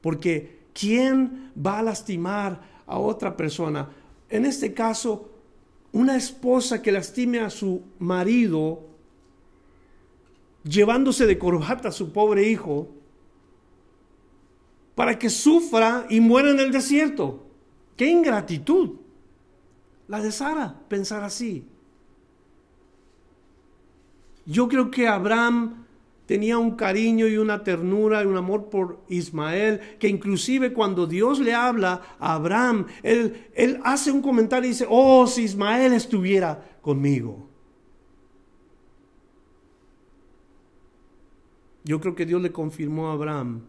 [0.00, 3.88] Porque ¿quién va a lastimar a otra persona?
[4.28, 5.30] En este caso,
[5.98, 8.86] una esposa que lastime a su marido
[10.62, 12.88] llevándose de corbata a su pobre hijo
[14.94, 17.44] para que sufra y muera en el desierto.
[17.96, 18.90] ¡Qué ingratitud!
[20.06, 21.66] La de Sara, pensar así.
[24.46, 25.84] Yo creo que Abraham
[26.28, 31.40] tenía un cariño y una ternura y un amor por Ismael, que inclusive cuando Dios
[31.40, 36.78] le habla a Abraham, él, él hace un comentario y dice, oh, si Ismael estuviera
[36.82, 37.48] conmigo.
[41.82, 43.62] Yo creo que Dios le confirmó a Abraham,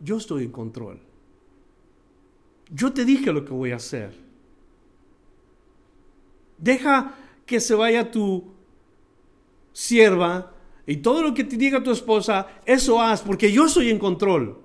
[0.00, 1.00] yo estoy en control.
[2.68, 4.12] Yo te dije lo que voy a hacer.
[6.58, 7.14] Deja
[7.46, 8.52] que se vaya tu
[9.72, 10.59] sierva
[10.90, 14.58] y todo lo que te diga tu esposa, eso haz, porque yo soy en control.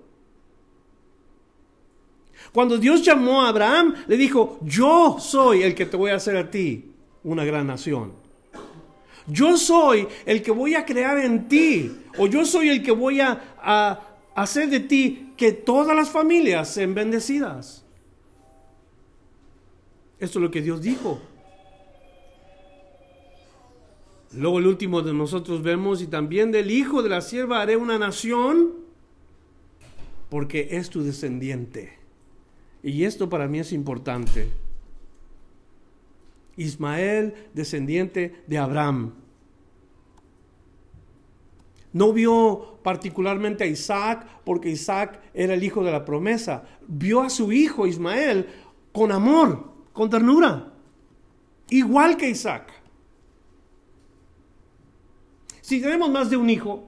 [2.51, 6.35] Cuando Dios llamó a Abraham, le dijo, yo soy el que te voy a hacer
[6.35, 8.13] a ti una gran nación.
[9.27, 13.21] Yo soy el que voy a crear en ti, o yo soy el que voy
[13.21, 14.01] a,
[14.33, 17.85] hacer de ti que todas las familias sean bendecidas.
[20.17, 21.21] Esto es lo que Dios dijo.
[24.37, 27.97] Luego el último de nosotros vemos, y también del hijo de la sierva haré una
[27.97, 28.73] nación,
[30.29, 31.97] porque es tu descendiente.
[32.83, 34.49] Y esto para mí es importante.
[36.57, 39.13] Ismael, descendiente de Abraham.
[41.93, 46.65] No vio particularmente a Isaac porque Isaac era el hijo de la promesa.
[46.87, 48.47] Vio a su hijo Ismael
[48.91, 50.73] con amor, con ternura,
[51.69, 52.74] igual que Isaac.
[55.65, 56.83] Si tenemos más de un hijo,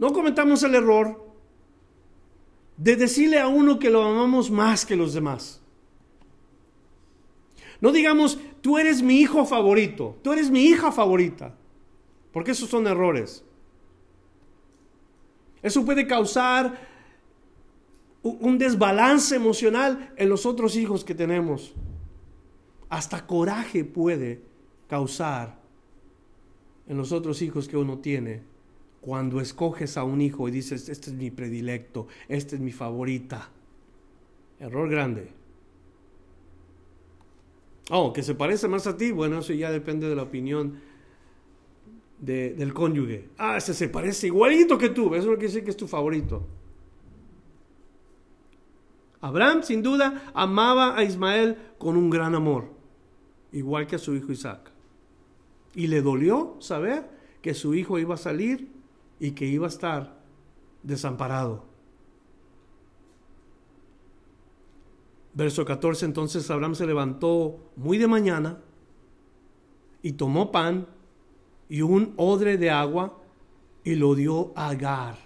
[0.00, 1.24] no cometamos el error
[2.76, 5.62] de decirle a uno que lo amamos más que los demás.
[7.80, 11.54] No digamos, tú eres mi hijo favorito, tú eres mi hija favorita,
[12.32, 13.44] porque esos son errores.
[15.62, 16.76] Eso puede causar
[18.20, 21.72] un desbalance emocional en los otros hijos que tenemos.
[22.88, 24.42] Hasta coraje puede
[24.88, 25.62] causar
[26.86, 28.42] en los otros hijos que uno tiene
[29.00, 33.50] cuando escoges a un hijo y dices, este es mi predilecto, este es mi favorita.
[34.58, 35.30] Error grande.
[37.90, 40.80] Oh, que se parece más a ti, bueno, eso ya depende de la opinión
[42.18, 43.28] del cónyuge.
[43.36, 46.46] Ah, ese se parece igualito que tú, eso no quiere decir que es tu favorito.
[49.20, 52.70] Abraham, sin duda, amaba a Ismael con un gran amor,
[53.52, 54.73] igual que a su hijo Isaac.
[55.74, 57.10] Y le dolió saber
[57.42, 58.72] que su hijo iba a salir
[59.20, 60.16] y que iba a estar
[60.82, 61.64] desamparado.
[65.34, 68.60] Verso 14, entonces Abraham se levantó muy de mañana
[70.00, 70.86] y tomó pan
[71.68, 73.18] y un odre de agua
[73.82, 75.18] y lo dio a Agar,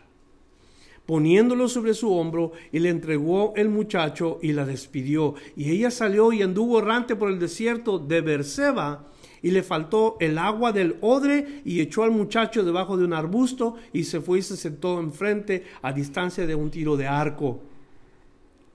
[1.05, 5.35] poniéndolo sobre su hombro y le entregó el muchacho y la despidió.
[5.57, 9.05] Y ella salió y anduvo errante por el desierto de Berseba
[9.43, 13.77] y le faltó el agua del odre y echó al muchacho debajo de un arbusto
[13.93, 17.61] y se fue y se sentó enfrente a distancia de un tiro de arco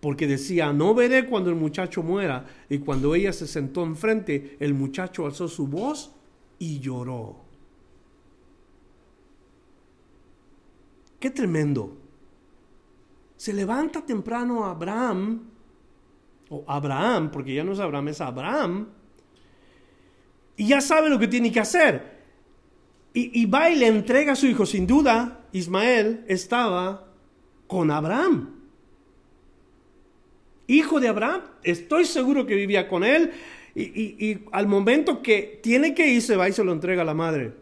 [0.03, 2.45] porque decía, no veré cuando el muchacho muera.
[2.67, 6.11] Y cuando ella se sentó enfrente, el muchacho alzó su voz
[6.59, 7.37] y lloró.
[11.21, 11.95] Qué tremendo.
[13.37, 15.43] Se levanta temprano Abraham,
[16.49, 18.89] o Abraham, porque ya no es Abraham, es Abraham,
[20.57, 22.13] y ya sabe lo que tiene que hacer.
[23.13, 24.65] Y, y va y le entrega a su hijo.
[24.65, 27.07] Sin duda, Ismael estaba
[27.67, 28.53] con Abraham
[30.67, 33.31] hijo de Abraham, estoy seguro que vivía con él
[33.75, 37.53] y, al momento que tiene que irse va y se lo entrega a la madre.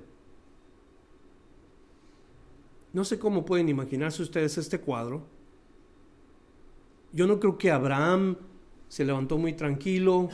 [2.93, 5.25] No sé cómo pueden imaginarse ustedes este cuadro.
[7.13, 8.35] Yo no creo que Abraham
[8.89, 10.29] se levantó muy tranquilo,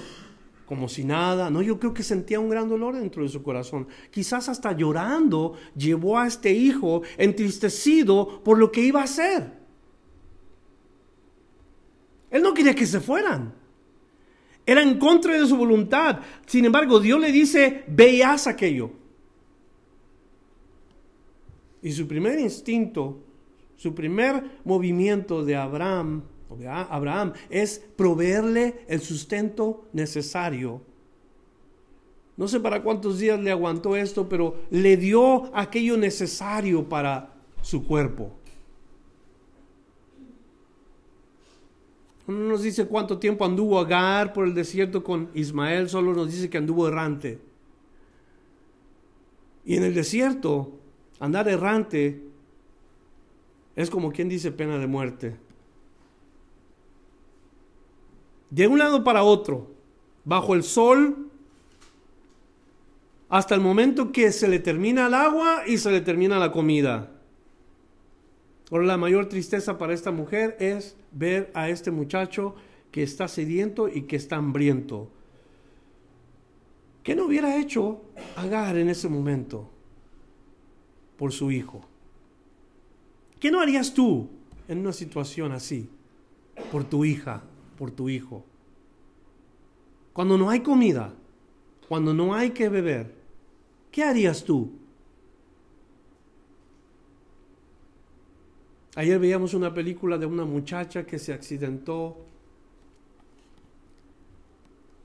[0.68, 1.50] como si nada.
[1.50, 3.88] No, yo creo que sentía un gran dolor dentro de su corazón.
[4.12, 9.54] Quizás hasta llorando llevó a este hijo entristecido por lo que iba a hacer.
[12.30, 13.56] Él no quería que se fueran.
[14.66, 16.20] Era en contra de su voluntad.
[16.46, 18.92] Sin embargo, Dios le dice, veas aquello.
[21.82, 23.24] Y su primer instinto,
[23.78, 30.82] su primer movimiento de Abraham, Abraham es proveerle el sustento necesario.
[32.38, 37.86] No sé para cuántos días le aguantó esto, pero le dio aquello necesario para su
[37.86, 38.32] cuerpo.
[42.28, 46.50] No nos dice cuánto tiempo anduvo Agar por el desierto con Ismael, solo nos dice
[46.50, 47.40] que anduvo errante.
[49.66, 50.74] Y en el desierto,
[51.20, 52.22] andar errante
[53.76, 55.47] es como quien dice pena de muerte.
[58.50, 59.72] De un lado para otro,
[60.24, 61.30] bajo el sol,
[63.30, 67.12] hasta el momento que se le termina el agua y se le termina la comida.
[68.72, 72.56] Ahora la mayor tristeza para esta mujer es ver a este muchacho
[72.92, 75.10] que está sediento y que está hambriento.
[77.04, 78.02] ¿Qué no hubiera hecho
[78.36, 79.70] Agar en ese momento
[81.18, 81.82] por su hijo?
[83.40, 84.30] ¿Qué no harías tú
[84.68, 85.90] en una situación así
[86.72, 87.44] por tu hija,
[87.78, 88.44] por tu hijo?
[90.12, 91.14] Cuando no hay comida,
[91.88, 93.16] cuando no hay que beber,
[93.92, 94.72] ¿qué harías tú?
[98.96, 102.18] Ayer veíamos una película de una muchacha que se accidentó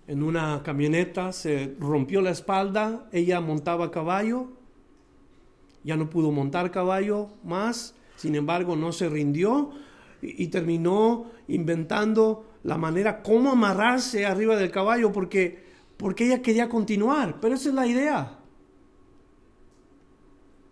[0.07, 4.49] en una camioneta, se rompió la espalda, ella montaba caballo,
[5.85, 9.71] ya no pudo montar caballo más, sin embargo no se rindió
[10.23, 15.65] y, terminó inventando la manera cómo amarrarse arriba del caballo porque,
[15.97, 18.39] porque ella quería continuar, pero esa es la idea.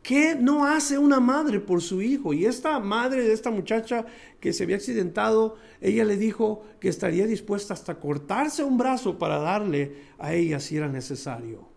[0.03, 2.33] ¿Qué no hace una madre por su hijo?
[2.33, 4.07] Y esta madre de esta muchacha
[4.41, 9.39] que se había accidentado, ella le dijo que estaría dispuesta hasta cortarse un brazo para
[9.39, 11.69] darle a ella si era necesario.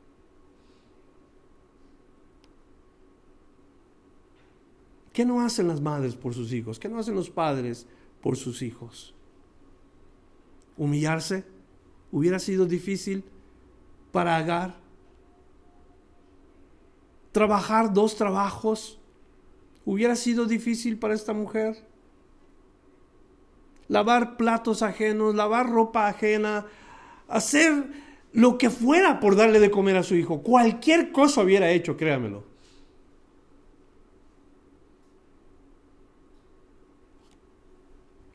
[5.12, 6.80] ¿Qué no hacen las madres por sus hijos?
[6.80, 7.86] ¿Qué no hacen los padres
[8.20, 9.13] por sus hijos?
[10.78, 11.44] Humillarse
[12.12, 13.24] hubiera sido difícil
[14.12, 14.76] para Agar.
[17.32, 19.00] Trabajar dos trabajos
[19.86, 21.78] hubiera sido difícil para esta mujer.
[23.88, 26.66] Lavar platos ajenos, lavar ropa ajena,
[27.28, 27.86] hacer
[28.32, 30.42] lo que fuera por darle de comer a su hijo.
[30.42, 32.53] Cualquier cosa hubiera hecho, créamelo.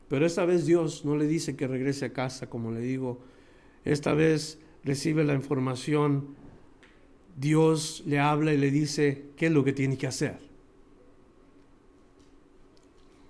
[0.09, 3.19] Pero esta vez Dios no le dice que regrese a casa, como le digo.
[3.85, 6.35] Esta vez recibe la información.
[7.37, 10.39] Dios le habla y le dice qué es lo que tiene que hacer.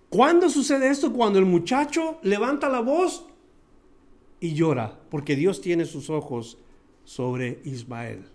[0.10, 1.14] ¿Cuándo sucede esto?
[1.14, 3.28] Cuando el muchacho levanta la voz
[4.40, 6.58] y llora, porque Dios tiene sus ojos
[7.04, 8.26] sobre Ismael.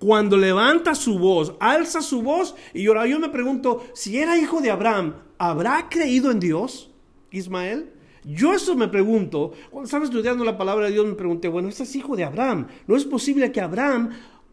[0.00, 3.06] Cuando levanta su voz, alza su voz y llora.
[3.06, 6.90] Yo me pregunto, si era hijo de Abraham, ¿habrá creído en Dios,
[7.30, 7.90] Ismael?
[8.24, 11.82] Yo eso me pregunto, cuando estaba estudiando la palabra de Dios me pregunté, bueno, este
[11.82, 12.68] es hijo de Abraham.
[12.86, 14.08] No es posible que Abraham,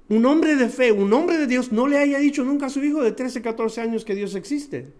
[0.10, 2.84] un hombre de fe, un hombre de Dios, no le haya dicho nunca a su
[2.84, 4.92] hijo de 13, 14 años que Dios existe.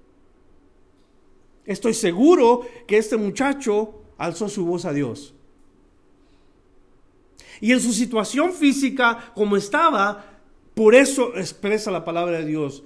[1.66, 5.34] Estoy seguro que este muchacho alzó su voz a Dios.
[7.60, 10.37] Y en su situación física, como estaba,
[10.78, 12.84] por eso expresa la palabra de Dios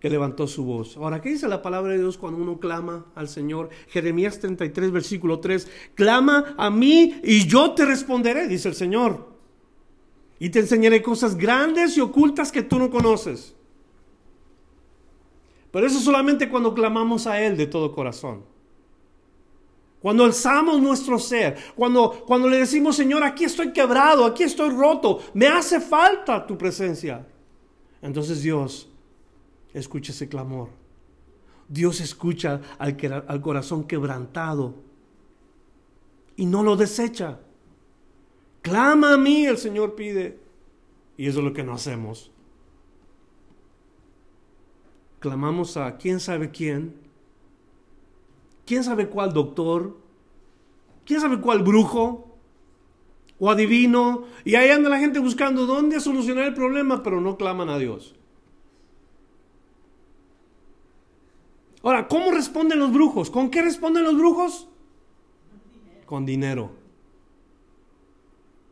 [0.00, 0.96] que levantó su voz.
[0.96, 3.70] Ahora, ¿qué dice la palabra de Dios cuando uno clama al Señor?
[3.88, 5.68] Jeremías 33, versículo 3.
[5.94, 9.28] Clama a mí y yo te responderé, dice el Señor.
[10.40, 13.54] Y te enseñaré cosas grandes y ocultas que tú no conoces.
[15.70, 18.42] Pero eso solamente cuando clamamos a Él de todo corazón.
[20.04, 25.22] Cuando alzamos nuestro ser, cuando, cuando le decimos, Señor, aquí estoy quebrado, aquí estoy roto,
[25.32, 27.26] me hace falta tu presencia.
[28.02, 28.90] Entonces Dios
[29.72, 30.68] escucha ese clamor.
[31.68, 34.74] Dios escucha al, al corazón quebrantado
[36.36, 37.40] y no lo desecha.
[38.60, 40.38] Clama a mí, el Señor pide.
[41.16, 42.30] Y eso es lo que no hacemos.
[45.18, 47.03] Clamamos a quién sabe quién,
[48.66, 49.96] ¿Quién sabe cuál doctor?
[51.04, 52.36] ¿Quién sabe cuál brujo?
[53.38, 54.24] ¿O adivino?
[54.44, 58.14] Y ahí anda la gente buscando dónde solucionar el problema, pero no claman a Dios.
[61.82, 63.30] Ahora, ¿cómo responden los brujos?
[63.30, 64.68] ¿Con qué responden los brujos?
[66.06, 66.70] Con dinero.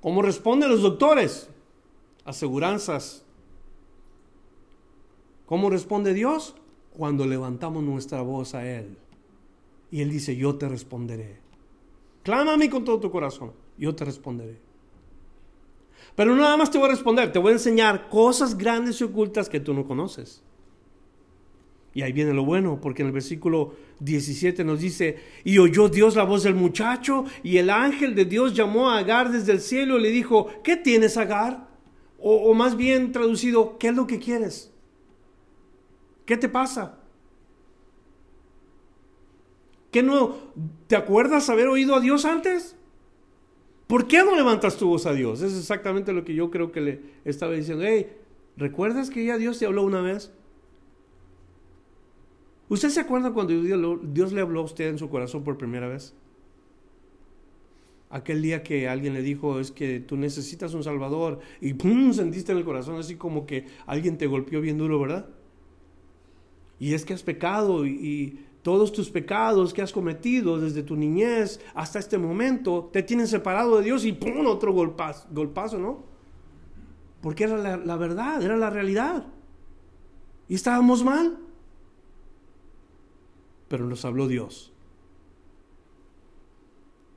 [0.00, 1.50] ¿Cómo responden los doctores?
[2.24, 3.22] Aseguranzas.
[5.44, 6.54] ¿Cómo responde Dios?
[6.96, 8.96] Cuando levantamos nuestra voz a Él.
[9.92, 11.36] Y Él dice, yo te responderé.
[12.22, 14.58] Clama a mí con todo tu corazón, yo te responderé.
[16.16, 19.04] Pero no nada más te voy a responder, te voy a enseñar cosas grandes y
[19.04, 20.42] ocultas que tú no conoces.
[21.92, 26.16] Y ahí viene lo bueno, porque en el versículo 17 nos dice, y oyó Dios
[26.16, 29.98] la voz del muchacho, y el ángel de Dios llamó a Agar desde el cielo
[29.98, 31.68] y le dijo, ¿qué tienes Agar?
[32.18, 34.72] O, o más bien traducido, ¿qué es lo que quieres?
[36.24, 37.01] ¿Qué te pasa?
[39.92, 40.34] ¿Qué no?
[40.88, 42.76] ¿Te acuerdas haber oído a Dios antes?
[43.86, 45.42] ¿Por qué no levantas tu voz a Dios?
[45.42, 47.84] Es exactamente lo que yo creo que le estaba diciendo.
[47.86, 48.10] Hey,
[48.56, 50.32] ¿recuerdas que ya Dios te habló una vez?
[52.70, 56.14] ¿Usted se acuerda cuando Dios le habló a usted en su corazón por primera vez?
[58.08, 62.14] Aquel día que alguien le dijo, es que tú necesitas un Salvador y ¡pum!
[62.14, 65.28] sentiste en el corazón así como que alguien te golpeó bien duro, ¿verdad?
[66.78, 71.60] Y es que has pecado y todos tus pecados que has cometido desde tu niñez
[71.74, 74.46] hasta este momento te tienen separado de Dios y ¡pum!
[74.46, 76.04] otro golpazo, golpazo ¿no?
[77.20, 79.26] Porque era la, la verdad, era la realidad.
[80.48, 81.38] Y estábamos mal.
[83.68, 84.72] Pero nos habló Dios.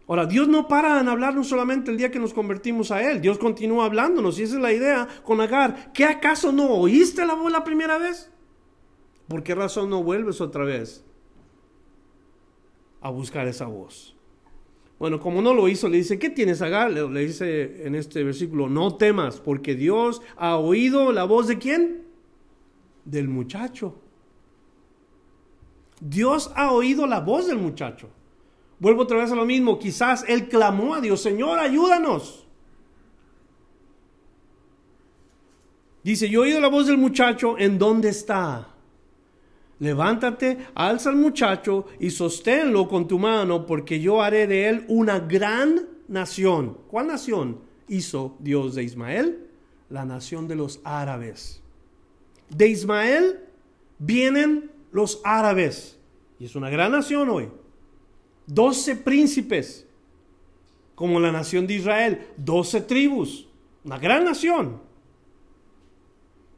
[0.08, 3.22] Ahora, Dios no para en hablarnos solamente el día que nos convertimos a Él.
[3.22, 5.92] Dios continúa hablándonos y esa es la idea con Agar.
[5.94, 8.32] ¿Qué acaso no oíste la voz la primera vez?
[9.28, 11.04] ¿Por qué razón no vuelves otra vez?
[13.06, 14.16] A buscar esa voz.
[14.98, 16.90] Bueno, como no lo hizo, le dice, ¿qué tienes, Agar?
[16.90, 22.04] Le, dice en este versículo, no temas, porque Dios ha oído la voz de quién?
[23.04, 23.94] Del muchacho.
[26.02, 28.10] Dios ha oído la voz del muchacho.
[28.80, 32.48] Vuelvo otra vez a lo mismo, quizás él clamó a Dios, Señor, ayúdanos.
[36.04, 38.75] Dice, yo he oído la voz del muchacho, ¿en dónde está?
[39.80, 45.20] Levántate, alza al muchacho y sosténlo con tu mano, porque yo haré de él una
[45.20, 46.78] gran nación.
[46.88, 49.48] ¿Cuál nación hizo Dios de Ismael?
[49.90, 51.62] La nación de los árabes.
[52.50, 53.40] de Ismael
[54.00, 56.00] vienen los árabes.
[56.40, 57.50] Y es una gran nación hoy.
[58.46, 59.88] Doce príncipes,
[60.94, 62.28] como la nación de Israel.
[62.38, 63.48] Doce tribus.
[63.84, 64.82] Una gran nación.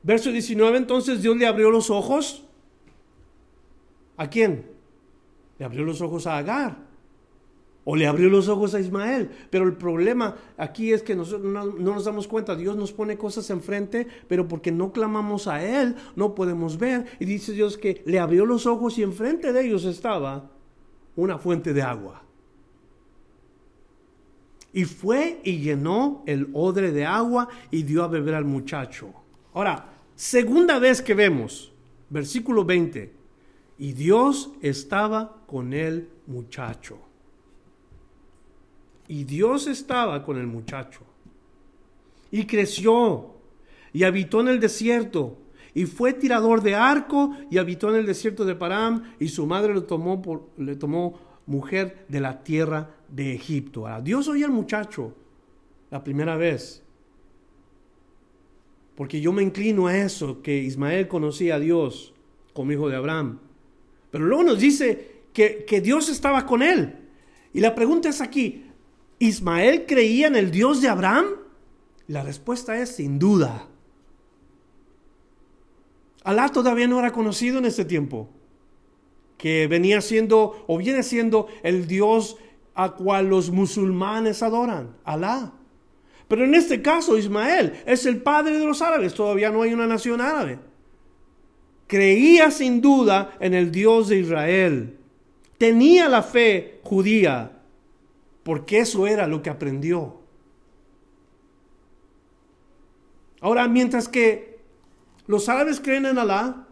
[0.03, 2.46] Verso 19, entonces Dios le abrió los ojos.
[4.17, 4.65] ¿A quién?
[5.57, 6.87] Le abrió los ojos a Agar
[7.89, 9.29] o le abrió los ojos a Ismael.
[9.49, 12.53] Pero el problema aquí es que nosotros no, nos damos cuenta.
[12.53, 17.05] Dios nos pone cosas enfrente, pero porque no clamamos a Él, no podemos ver.
[17.17, 20.51] Y dice Dios que le abrió los ojos y enfrente de ellos estaba
[21.15, 22.23] una fuente de agua.
[24.73, 29.13] Y fue y llenó el odre de agua y dio a beber al muchacho.
[29.53, 31.71] Ahora, segunda vez que vemos,
[32.09, 33.13] versículo 20,
[33.79, 36.99] y Dios estaba con el muchacho.
[39.07, 41.01] Y Dios estaba con el muchacho.
[42.31, 43.35] Y creció
[43.93, 45.37] y habitó en el desierto.
[45.73, 49.13] Y fue tirador de arco y habitó en el desierto de Param.
[49.19, 53.85] Y su madre tomó por, le tomó mujer de la tierra de Egipto.
[54.03, 55.13] Dios oía al muchacho
[55.91, 56.83] la primera vez.
[58.95, 62.13] Porque yo me inclino a eso, que Ismael conocía a Dios
[62.53, 63.39] como hijo de Abraham.
[64.11, 66.95] Pero luego nos dice que, que Dios estaba con él.
[67.53, 68.65] Y la pregunta es aquí,
[69.19, 71.25] ¿Ismael creía en el Dios de Abraham?
[72.07, 73.67] La respuesta es sin duda.
[76.23, 78.29] Alá todavía no era conocido en ese tiempo,
[79.37, 82.37] que venía siendo o viene siendo el Dios
[82.75, 85.53] a cual los musulmanes adoran, Alá.
[86.27, 89.87] Pero en este caso Ismael es el padre de los árabes, todavía no hay una
[89.87, 90.59] nación árabe.
[91.87, 94.97] Creía sin duda en el Dios de Israel,
[95.57, 97.59] tenía la fe judía,
[98.43, 100.21] porque eso era lo que aprendió.
[103.39, 104.59] Ahora, mientras que
[105.27, 106.67] los árabes creen en Alá,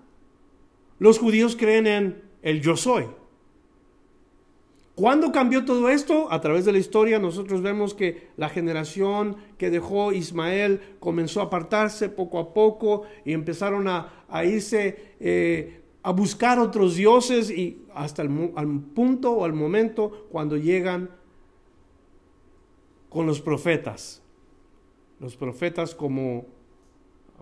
[1.00, 3.06] los judíos creen en el yo soy.
[4.96, 6.32] ¿Cuándo cambió todo esto?
[6.32, 11.46] A través de la historia nosotros vemos que la generación que dejó Ismael comenzó a
[11.46, 14.10] apartarse poco a poco y empezaron a,
[14.46, 18.30] irse eh, a buscar otros dioses y hasta el
[18.94, 21.10] punto o al momento cuando llegan
[23.10, 24.22] con los profetas.
[25.20, 26.46] Los profetas como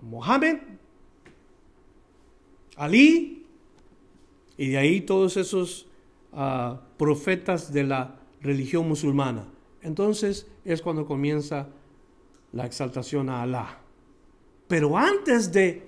[0.02, 0.58] Mohammed,
[2.76, 3.46] Ali,
[4.56, 5.88] y de ahí todos esos
[6.96, 9.46] profetas de la religión musulmana.
[9.82, 11.68] Entonces es cuando comienza
[12.52, 13.78] la exaltación a Alá.
[14.68, 15.82] Pero antes de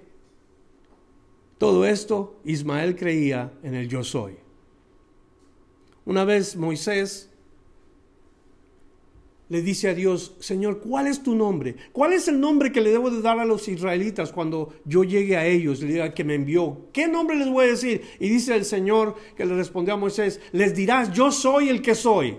[1.58, 4.36] todo esto, Ismael creía en el yo soy.
[6.04, 7.30] Una vez Moisés
[9.48, 11.76] le dice a Dios, Señor, ¿cuál es tu nombre?
[11.92, 15.36] ¿Cuál es el nombre que le debo de dar a los israelitas cuando yo llegue
[15.36, 16.88] a ellos, le diga que me envió?
[16.92, 18.02] ¿Qué nombre les voy a decir?
[18.18, 21.94] Y dice el Señor que le respondió a Moisés, les dirás, yo soy el que
[21.94, 22.38] soy.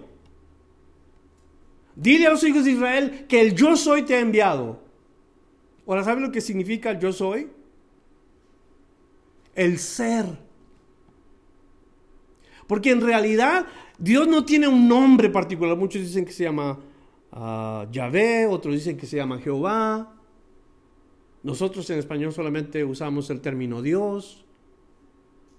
[1.95, 4.83] Dile a los hijos de Israel que el yo soy te ha enviado.
[5.87, 7.47] Ahora, ¿sabe lo que significa el yo soy?
[9.55, 10.25] El ser.
[12.67, 13.65] Porque en realidad
[13.97, 15.77] Dios no tiene un nombre particular.
[15.77, 16.77] Muchos dicen que se llama
[17.31, 20.13] Yahvé, otros dicen que se llama Jehová.
[21.43, 24.45] Nosotros en español solamente usamos el término Dios.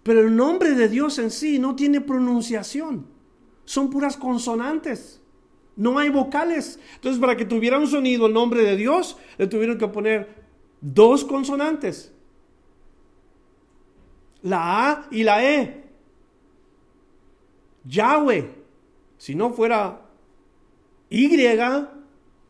[0.02, 3.06] Pero el nombre de Dios en sí no tiene pronunciación.
[3.64, 5.22] Son puras consonantes.
[5.76, 6.80] No hay vocales.
[6.94, 10.42] Entonces, para que tuviera un sonido el nombre de Dios, le tuvieron que poner
[10.80, 12.12] dos consonantes.
[14.42, 15.84] La A y la E.
[17.84, 18.54] Yahweh.
[19.18, 20.07] Si no fuera
[21.10, 21.28] y,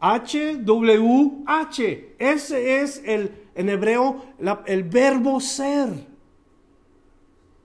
[0.01, 2.15] H, W, H.
[2.19, 4.25] Ese es el, en hebreo
[4.67, 5.89] el verbo ser.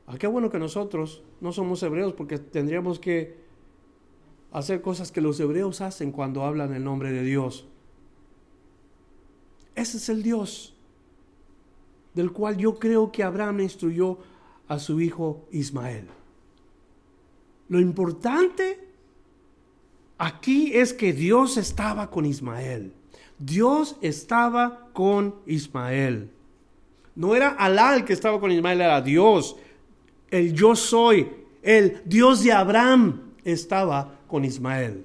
[0.07, 3.37] Ah, qué bueno que nosotros no somos hebreos porque tendríamos que
[4.51, 7.67] hacer cosas que los hebreos hacen cuando hablan el nombre de Dios.
[9.75, 10.75] Ese es el Dios
[12.13, 14.19] del cual yo creo que Abraham instruyó
[14.67, 16.07] a su hijo Ismael.
[17.69, 18.92] Lo importante
[20.23, 22.93] Aquí es que Dios estaba con Ismael.
[23.37, 26.31] Dios estaba con Ismael.
[27.13, 29.57] No era Alá el que estaba con Ismael, era Dios.
[30.31, 31.29] El yo soy,
[31.61, 35.03] el Dios de Abraham estaba con Ismael.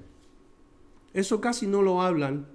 [1.12, 2.46] Eso casi no lo hablan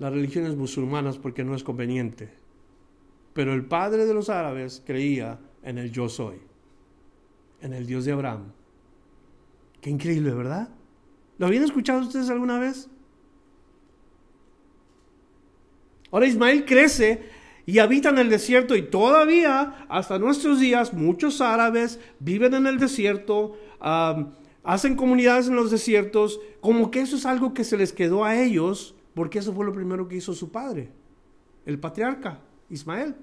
[0.00, 2.30] las religiones musulmanas porque no es conveniente.
[3.32, 6.40] Pero el padre de los árabes creía en el yo soy,
[7.60, 8.50] en el Dios de Abraham.
[9.80, 10.68] Qué increíble, ¿verdad?
[11.38, 12.88] ¿Lo habían escuchado ustedes alguna vez?
[16.10, 17.28] Ahora Ismael crece
[17.66, 23.58] y habitan el desierto y todavía hasta nuestros días muchos árabes viven en el desierto,
[24.62, 28.40] hacen comunidades en los desiertos, como que eso es algo que se les quedó a
[28.40, 30.90] ellos, porque eso fue lo primero que hizo su padre,
[31.66, 33.16] el patriarca Ismael.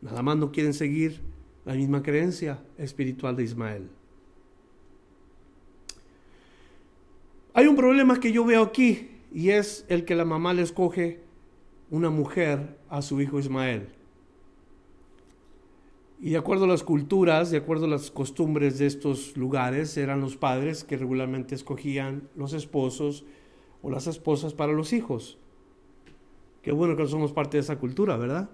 [0.00, 1.20] Nada más no quieren seguir
[1.64, 3.88] la misma creencia espiritual de Ismael.
[7.56, 11.20] Hay un problema que yo veo aquí y es el que la mamá le escoge
[11.88, 13.86] una mujer a su hijo Ismael.
[16.20, 20.20] Y de acuerdo a las culturas, de acuerdo a las costumbres de estos lugares, eran
[20.20, 23.24] los padres que regularmente escogían los esposos
[23.82, 25.38] o las esposas para los hijos.
[26.60, 28.50] Qué bueno que somos parte de esa cultura, ¿verdad?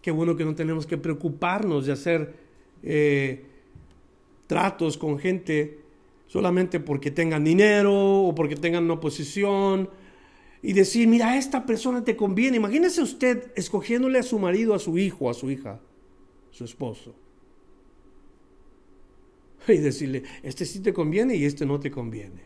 [0.00, 2.34] Qué bueno que no tenemos que preocuparnos de hacer
[2.82, 3.46] eh,
[4.48, 5.81] tratos con gente
[6.32, 9.90] solamente porque tengan dinero o porque tengan una posición
[10.62, 12.56] y decir, mira, esta persona te conviene.
[12.56, 15.78] Imagínese usted escogiéndole a su marido, a su hijo, a su hija,
[16.50, 17.14] su esposo.
[19.68, 22.40] Y decirle, este sí te conviene y este no te conviene.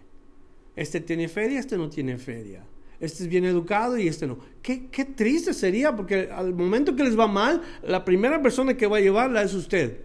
[0.74, 2.64] Este tiene feria, este no tiene feria.
[2.98, 4.38] Este es bien educado y este no.
[4.62, 8.88] Qué, qué triste sería porque al momento que les va mal, la primera persona que
[8.88, 10.00] va a llevarla es usted.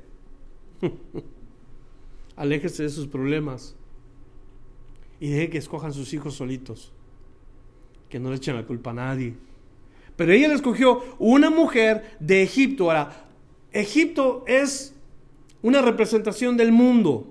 [2.42, 3.76] Aléjese de sus problemas
[5.20, 6.92] y deje que escojan sus hijos solitos
[8.10, 9.36] que no le echen la culpa a nadie.
[10.16, 12.92] Pero ella le escogió una mujer de Egipto.
[12.92, 13.28] Ahora,
[13.72, 14.96] Egipto es
[15.62, 17.28] una representación del mundo,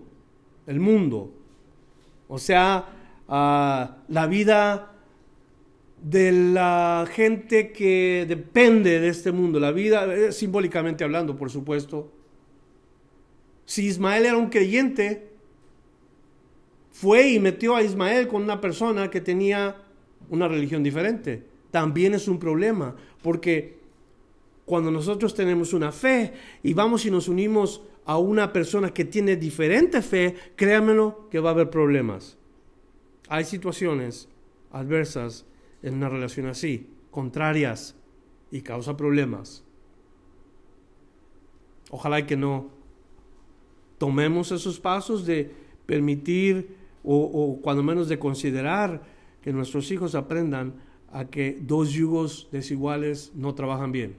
[0.68, 1.32] el mundo.
[2.28, 2.86] O sea,
[3.28, 4.92] ah, la vida
[6.00, 12.19] de la gente que depende de este mundo, la vida, eh, simbólicamente hablando, por supuesto.
[13.70, 15.30] Si Ismael era un creyente,
[16.90, 19.76] fue y metió a Ismael con una persona que tenía
[20.28, 21.44] una religión diferente.
[21.70, 23.78] También es un problema, porque
[24.64, 26.32] cuando nosotros tenemos una fe
[26.64, 31.50] y vamos y nos unimos a una persona que tiene diferente fe, créanmelo que va
[31.50, 32.38] a haber problemas.
[33.28, 34.28] Hay situaciones
[34.72, 35.46] adversas
[35.84, 37.94] en una relación así, contrarias,
[38.50, 39.62] y causa problemas.
[41.92, 42.79] Ojalá que no
[44.00, 45.50] tomemos esos pasos de
[45.84, 46.74] permitir
[47.04, 49.02] o, cuando menos de considerar
[49.42, 50.72] que nuestros hijos aprendan
[51.12, 54.16] a que dos yugos desiguales no trabajan bien.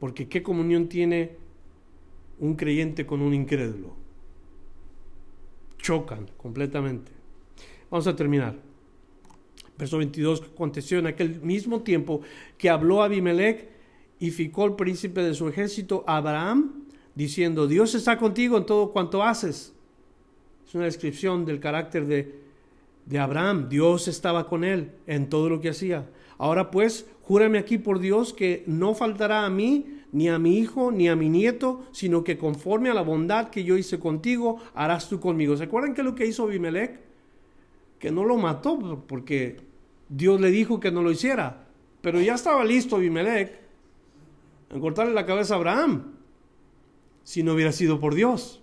[0.00, 1.36] Porque ¿qué comunión tiene
[2.40, 3.94] un creyente con un incrédulo?
[5.78, 7.12] Chocan completamente.
[7.88, 8.56] Vamos a terminar.
[9.78, 12.20] Verso 22 aconteció en aquel mismo tiempo
[12.56, 13.68] que habló Abimelech
[14.18, 16.77] y ficó el príncipe de su ejército Abraham,
[17.18, 19.74] diciendo, Dios está contigo en todo cuanto haces.
[20.66, 22.48] Es una descripción del carácter de
[23.08, 23.68] de Abraham.
[23.68, 26.08] Dios estaba con él en todo lo que hacía.
[26.36, 30.92] Ahora pues, júrame aquí por Dios que no faltará a mí, ni a mi hijo,
[30.92, 35.08] ni a mi nieto, sino que conforme a la bondad que yo hice contigo, harás
[35.08, 35.56] tú conmigo.
[35.56, 37.00] ¿Se acuerdan qué es lo que hizo Abimelech?
[37.98, 39.60] Que no lo mató porque
[40.08, 41.66] Dios le dijo que no lo hiciera.
[42.00, 43.58] Pero ya estaba listo Abimelech
[44.70, 46.17] en cortarle la cabeza a Abraham,
[47.28, 48.62] si no hubiera sido por Dios.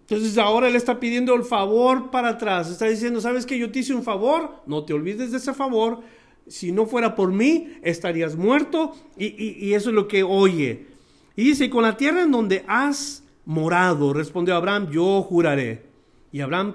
[0.00, 2.68] Entonces ahora él está pidiendo el favor para atrás.
[2.68, 4.56] Está diciendo, ¿sabes que yo te hice un favor?
[4.66, 6.00] No te olvides de ese favor.
[6.48, 8.96] Si no fuera por mí, estarías muerto.
[9.16, 10.88] Y, eso es lo que oye.
[11.36, 15.86] Y dice, con la tierra en donde has morado, respondió Abraham, yo juraré.
[16.32, 16.74] Y Abraham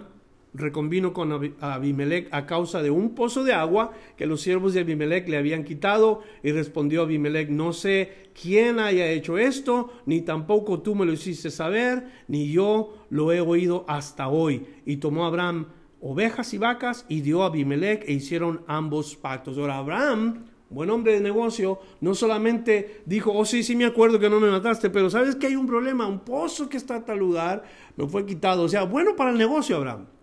[0.58, 5.28] reconvino con Abimelech a causa de un pozo de agua que los siervos de Abimelech
[5.30, 6.22] le habían quitado.
[6.44, 11.52] Y respondió Abimelech, no sé quién haya hecho esto, ni tampoco tú me lo hiciste
[11.52, 14.66] saber, ni yo lo he oído hasta hoy.
[14.86, 15.68] Y tomó Abraham
[16.02, 19.58] ovejas y vacas y dio a Abimelech e hicieron ambos pactos.
[19.58, 24.30] Ahora Abraham, buen hombre de negocio, no solamente dijo, oh sí, sí me acuerdo que
[24.30, 27.20] no me mataste, pero sabes que hay un problema, un pozo que está a tal
[27.20, 27.64] lugar,
[27.96, 28.64] me fue quitado.
[28.64, 30.17] O sea, bueno para el negocio Abraham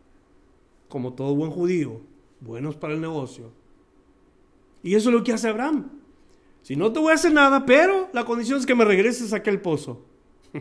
[0.89, 2.01] como todo buen judío,
[2.41, 3.51] buenos para el negocio.
[4.83, 5.91] Y eso es lo que hace Abraham.
[6.63, 9.37] Si no te voy a hacer nada, pero la condición es que me regreses a
[9.37, 10.03] aquel pozo.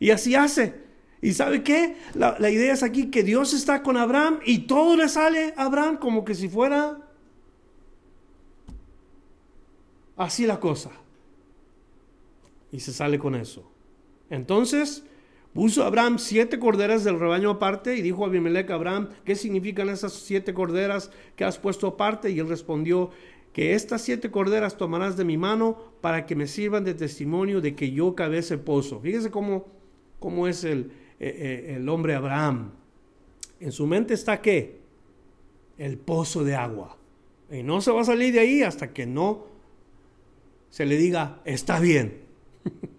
[0.00, 0.86] y así hace.
[1.22, 1.96] ¿Y sabe qué?
[2.14, 5.64] La, la, idea es aquí que Dios está con Abraham y todo le sale a
[5.64, 6.98] Abraham como que si fuera
[10.16, 10.90] así la cosa.
[12.72, 13.70] Y se sale con eso.
[14.28, 15.04] Entonces,
[15.56, 20.12] Puso Abraham siete corderas del rebaño aparte y dijo a Abimelech Abraham, ¿qué significan esas
[20.12, 22.30] siete corderas que has puesto aparte?
[22.30, 23.10] Y él respondió,
[23.56, 27.74] que estas siete corderas tomarás de mi mano para que me sirvan de testimonio de
[27.74, 29.00] que yo cavé ese pozo.
[29.00, 29.64] Fíjese cómo,
[30.18, 32.72] cómo es el, eh, eh, el hombre Abraham.
[33.58, 34.82] En su mente está qué?
[35.78, 36.98] El pozo de agua.
[37.50, 39.46] Y no se va a salir de ahí hasta que no
[40.68, 42.26] se le diga, está bien.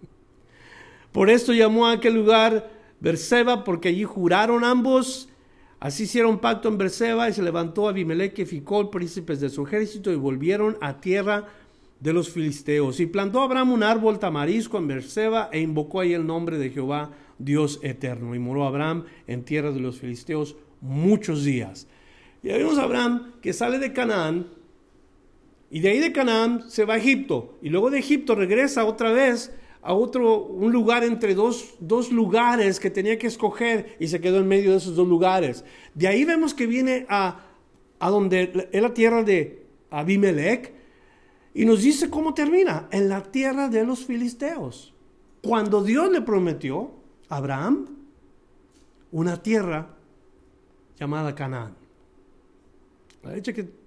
[1.18, 5.28] Por esto llamó a aquel lugar Berseba, porque allí juraron ambos.
[5.80, 10.12] Así hicieron pacto en Berseba y se levantó Abimelech y Ficol, príncipes de su ejército,
[10.12, 11.48] y volvieron a tierra
[11.98, 13.00] de los filisteos.
[13.00, 17.10] Y plantó Abraham un árbol tamarisco en Berseba e invocó ahí el nombre de Jehová,
[17.36, 18.36] Dios eterno.
[18.36, 21.88] Y moró Abraham en tierra de los filisteos muchos días.
[22.44, 24.46] Y vemos a Abraham que sale de Canaán
[25.68, 29.10] y de ahí de Canaán se va a Egipto y luego de Egipto regresa otra
[29.10, 29.52] vez
[29.88, 34.36] a otro, un lugar entre dos, dos lugares que tenía que escoger y se quedó
[34.36, 35.64] en medio de esos dos lugares.
[35.94, 37.40] De ahí vemos que viene a,
[37.98, 40.74] a donde es la tierra de Abimelech
[41.54, 44.92] y nos dice cómo termina, en la tierra de los filisteos.
[45.42, 46.90] Cuando Dios le prometió
[47.30, 47.86] a Abraham
[49.10, 49.96] una tierra
[51.00, 51.74] llamada Canaán.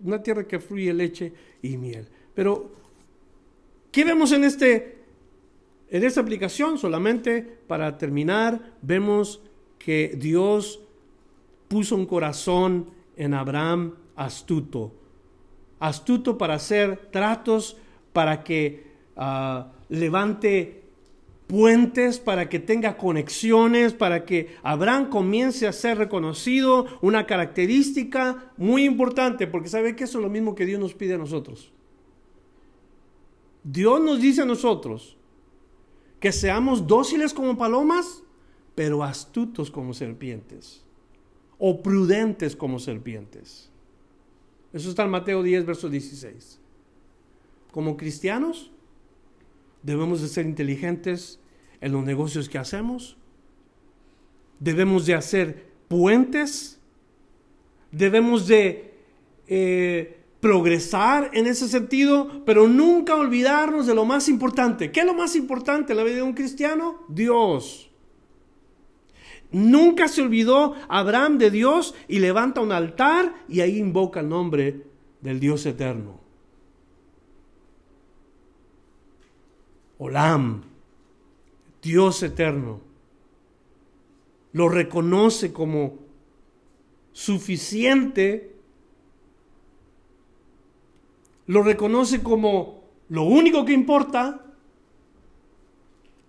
[0.04, 1.32] una tierra que fluye leche
[1.62, 2.08] y miel.
[2.34, 2.72] Pero,
[3.92, 5.01] ¿qué vemos en, este,
[5.92, 6.78] en esta aplicación?
[6.78, 9.42] Solamente para terminar, vemos
[9.78, 10.80] que Dios
[11.68, 14.94] puso un corazón en Abraham astuto.
[15.80, 17.78] Astuto para hacer tratos,
[18.14, 18.86] para que
[19.18, 20.82] ah, levante
[21.48, 28.86] puentes, para que tenga conexiones, para que Abraham comience a ser reconocido, una característica muy
[28.86, 31.74] importante, porque sabe que eso es lo mismo que Dios nos pide a nosotros.
[33.64, 35.18] Dios nos dice a nosotros
[36.22, 38.24] que seamos dóciles como palomas,
[38.74, 40.86] pero astutos como serpientes,
[41.58, 43.70] o prudentes como serpientes.
[44.72, 46.60] Eso está en Mateo 10, verso 16.
[47.74, 48.72] Como cristianos,
[49.84, 51.42] debemos de ser inteligentes,
[51.82, 53.18] en los negocios que hacemos.
[54.60, 56.80] Debemos de hacer puentes.
[57.92, 58.94] Debemos de
[59.48, 64.92] eh, progresar en ese sentido, pero nunca olvidarnos de lo más importante.
[64.92, 67.06] ¿Qué es lo más importante en la vida de un cristiano?
[67.08, 67.92] Dios.
[69.52, 74.86] Nunca se olvidó Abraham de Dios y levanta un altar y ahí invoca el nombre
[75.22, 76.20] del Dios eterno.
[80.00, 80.64] Olam,
[81.82, 82.82] Dios eterno.
[84.54, 86.00] Lo reconoce como
[87.12, 88.51] suficiente.
[91.48, 94.46] Lo reconoce como lo único que importa.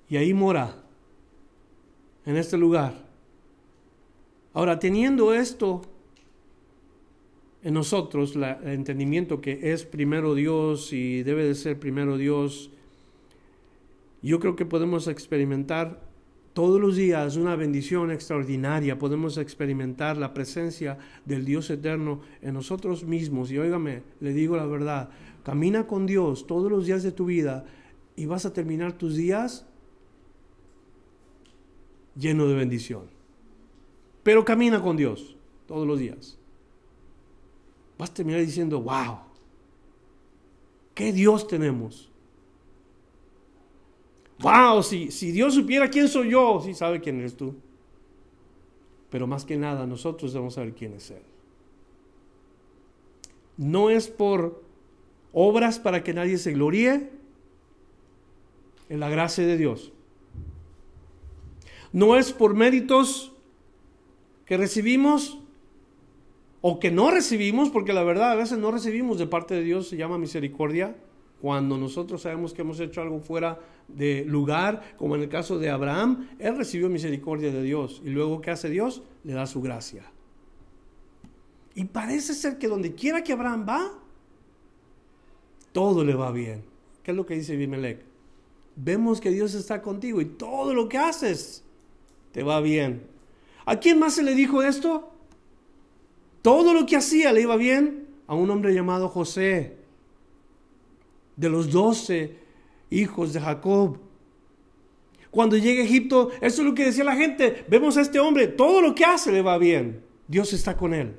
[0.08, 0.82] Y ahí mora,
[2.26, 2.94] en este lugar.
[4.52, 5.82] Ahora, teniendo esto
[7.62, 12.70] en nosotros, el entendimiento que es primero Dios y debe de ser primero Dios,
[14.20, 16.11] yo creo que podemos experimentar
[16.52, 23.04] todos los días una bendición extraordinaria, podemos experimentar la presencia del Dios eterno en nosotros
[23.04, 23.50] mismos.
[23.50, 25.08] Y óigame, le digo la verdad,
[25.44, 27.64] camina con Dios todos los días de tu vida
[28.16, 29.66] y vas a terminar tus días
[32.14, 33.04] lleno de bendición.
[34.22, 35.36] Pero camina con Dios
[35.66, 36.38] todos los días.
[37.98, 39.20] Vas a terminar diciendo, wow,
[40.94, 42.11] qué Dios tenemos.
[44.42, 47.54] Wow, si, si Dios supiera quién soy yo, sí sabe quién eres tú.
[49.08, 51.22] Pero más que nada, nosotros debemos saber quién es Él.
[53.56, 54.62] No es por
[55.32, 57.10] obras para que nadie se gloríe
[58.88, 59.92] en la gracia de Dios.
[61.92, 63.32] No es por méritos
[64.44, 65.38] que recibimos
[66.62, 69.88] o que no recibimos, porque la verdad a veces no recibimos de parte de Dios,
[69.88, 70.96] se llama misericordia
[71.42, 75.70] cuando nosotros sabemos que hemos hecho algo fuera de lugar, como en el caso de
[75.70, 79.02] Abraham, él recibió misericordia de Dios y luego ¿qué hace Dios?
[79.24, 80.04] Le da su gracia.
[81.74, 83.90] Y parece ser que donde quiera que Abraham va,
[85.72, 86.62] todo le va bien.
[87.02, 88.04] ¿Qué es lo que dice Abimelech?
[88.76, 91.64] Vemos que Dios está contigo y todo lo que haces
[92.30, 93.02] te va bien.
[93.66, 95.10] ¿A quién más se le dijo esto?
[96.40, 99.81] Todo lo que hacía le iba bien a un hombre llamado José
[101.42, 102.36] de los doce
[102.88, 103.98] hijos de Jacob.
[105.30, 107.64] Cuando llega a Egipto, eso es lo que decía la gente.
[107.68, 110.04] Vemos a este hombre, todo lo que hace le va bien.
[110.28, 111.16] Dios está con él.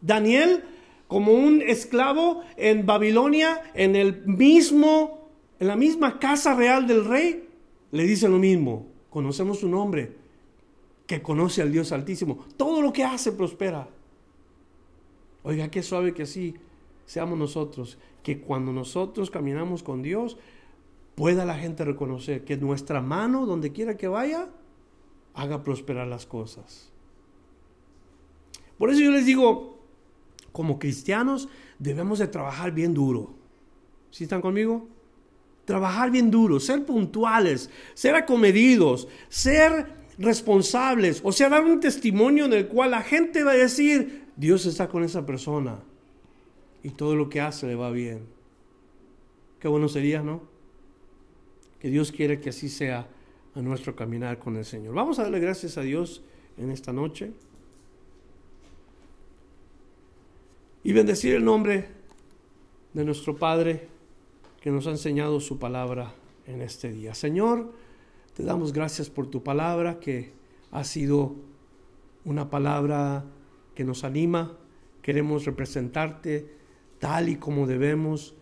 [0.00, 0.64] Daniel,
[1.06, 5.28] como un esclavo en Babilonia, en el mismo,
[5.60, 7.46] en la misma casa real del rey,
[7.90, 8.86] le dice lo mismo.
[9.10, 10.16] Conocemos su nombre,
[11.06, 12.46] que conoce al Dios Altísimo.
[12.56, 13.86] Todo lo que hace prospera.
[15.42, 16.54] Oiga, qué suave que así
[17.06, 20.38] seamos nosotros que cuando nosotros caminamos con Dios,
[21.14, 24.48] pueda la gente reconocer que nuestra mano, donde quiera que vaya,
[25.34, 26.90] haga prosperar las cosas.
[28.78, 29.78] Por eso yo les digo,
[30.52, 31.48] como cristianos
[31.78, 33.34] debemos de trabajar bien duro.
[34.10, 34.88] ¿Sí están conmigo?
[35.64, 42.52] Trabajar bien duro, ser puntuales, ser acomedidos, ser responsables, o sea, dar un testimonio en
[42.52, 45.80] el cual la gente va a decir, Dios está con esa persona
[46.84, 48.26] y todo lo que hace le va bien.
[49.58, 50.42] Qué bueno sería, ¿no?
[51.80, 53.08] Que Dios quiere que así sea
[53.54, 54.94] a nuestro caminar con el Señor.
[54.94, 56.22] Vamos a darle gracias a Dios
[56.58, 57.32] en esta noche
[60.82, 61.88] y bendecir el nombre
[62.92, 63.88] de nuestro Padre
[64.60, 66.14] que nos ha enseñado su palabra
[66.46, 67.14] en este día.
[67.14, 67.72] Señor,
[68.34, 70.32] te damos gracias por tu palabra que
[70.70, 71.36] ha sido
[72.26, 73.24] una palabra
[73.74, 74.58] que nos anima.
[75.00, 76.63] Queremos representarte
[77.04, 78.34] tal y como debemos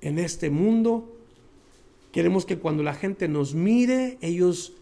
[0.00, 1.12] en este mundo.
[2.12, 4.74] Queremos que cuando la gente nos mire, ellos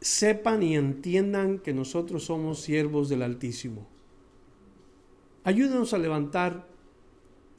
[0.00, 3.86] sepan y entiendan que nosotros somos siervos del Altísimo.
[5.44, 6.66] Ayúdanos a levantar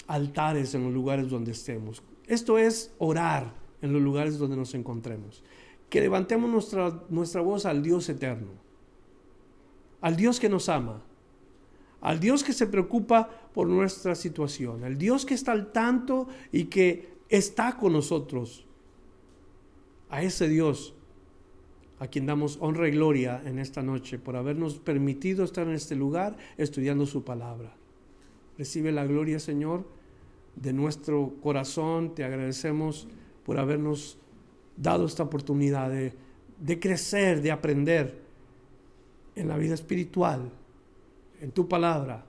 [0.07, 2.01] altares en los lugares donde estemos.
[2.25, 3.53] Esto es orar
[3.83, 5.43] en los lugares donde nos encontremos.
[5.91, 8.49] Que levantemos nuestra, nuestra voz al Dios eterno,
[10.01, 11.03] al Dios que nos ama,
[12.01, 16.65] al Dios que se preocupa por nuestra situación, al Dios que está al tanto y
[16.65, 18.65] que está con nosotros.
[20.09, 20.93] A ese Dios
[22.01, 25.95] a quien damos honra y gloria en esta noche por habernos permitido estar en este
[25.95, 27.75] lugar estudiando su palabra.
[28.57, 29.85] Recibe la gloria, Señor,
[30.55, 32.15] de nuestro corazón.
[32.15, 33.07] Te agradecemos
[33.45, 34.17] por habernos
[34.75, 36.13] dado esta oportunidad de,
[36.59, 38.19] de crecer, de aprender
[39.35, 40.51] en la vida espiritual,
[41.39, 42.25] en tu palabra.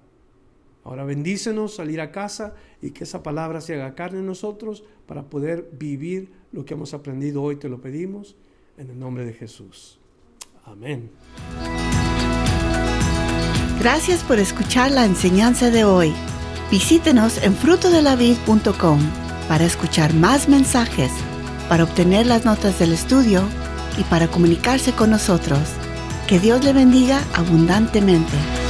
[0.84, 5.24] Ahora bendícenos salir a casa y que esa palabra se haga carne en nosotros para
[5.24, 8.36] poder vivir lo que hemos aprendido hoy, te lo pedimos
[8.76, 9.98] en el nombre de Jesús.
[10.64, 11.10] Amén.
[13.78, 16.12] Gracias por escuchar la enseñanza de hoy.
[16.70, 19.00] Visítenos en frutodelavid.com
[19.48, 21.10] para escuchar más mensajes,
[21.68, 23.42] para obtener las notas del estudio
[23.98, 25.60] y para comunicarse con nosotros.
[26.28, 28.61] Que Dios le bendiga abundantemente.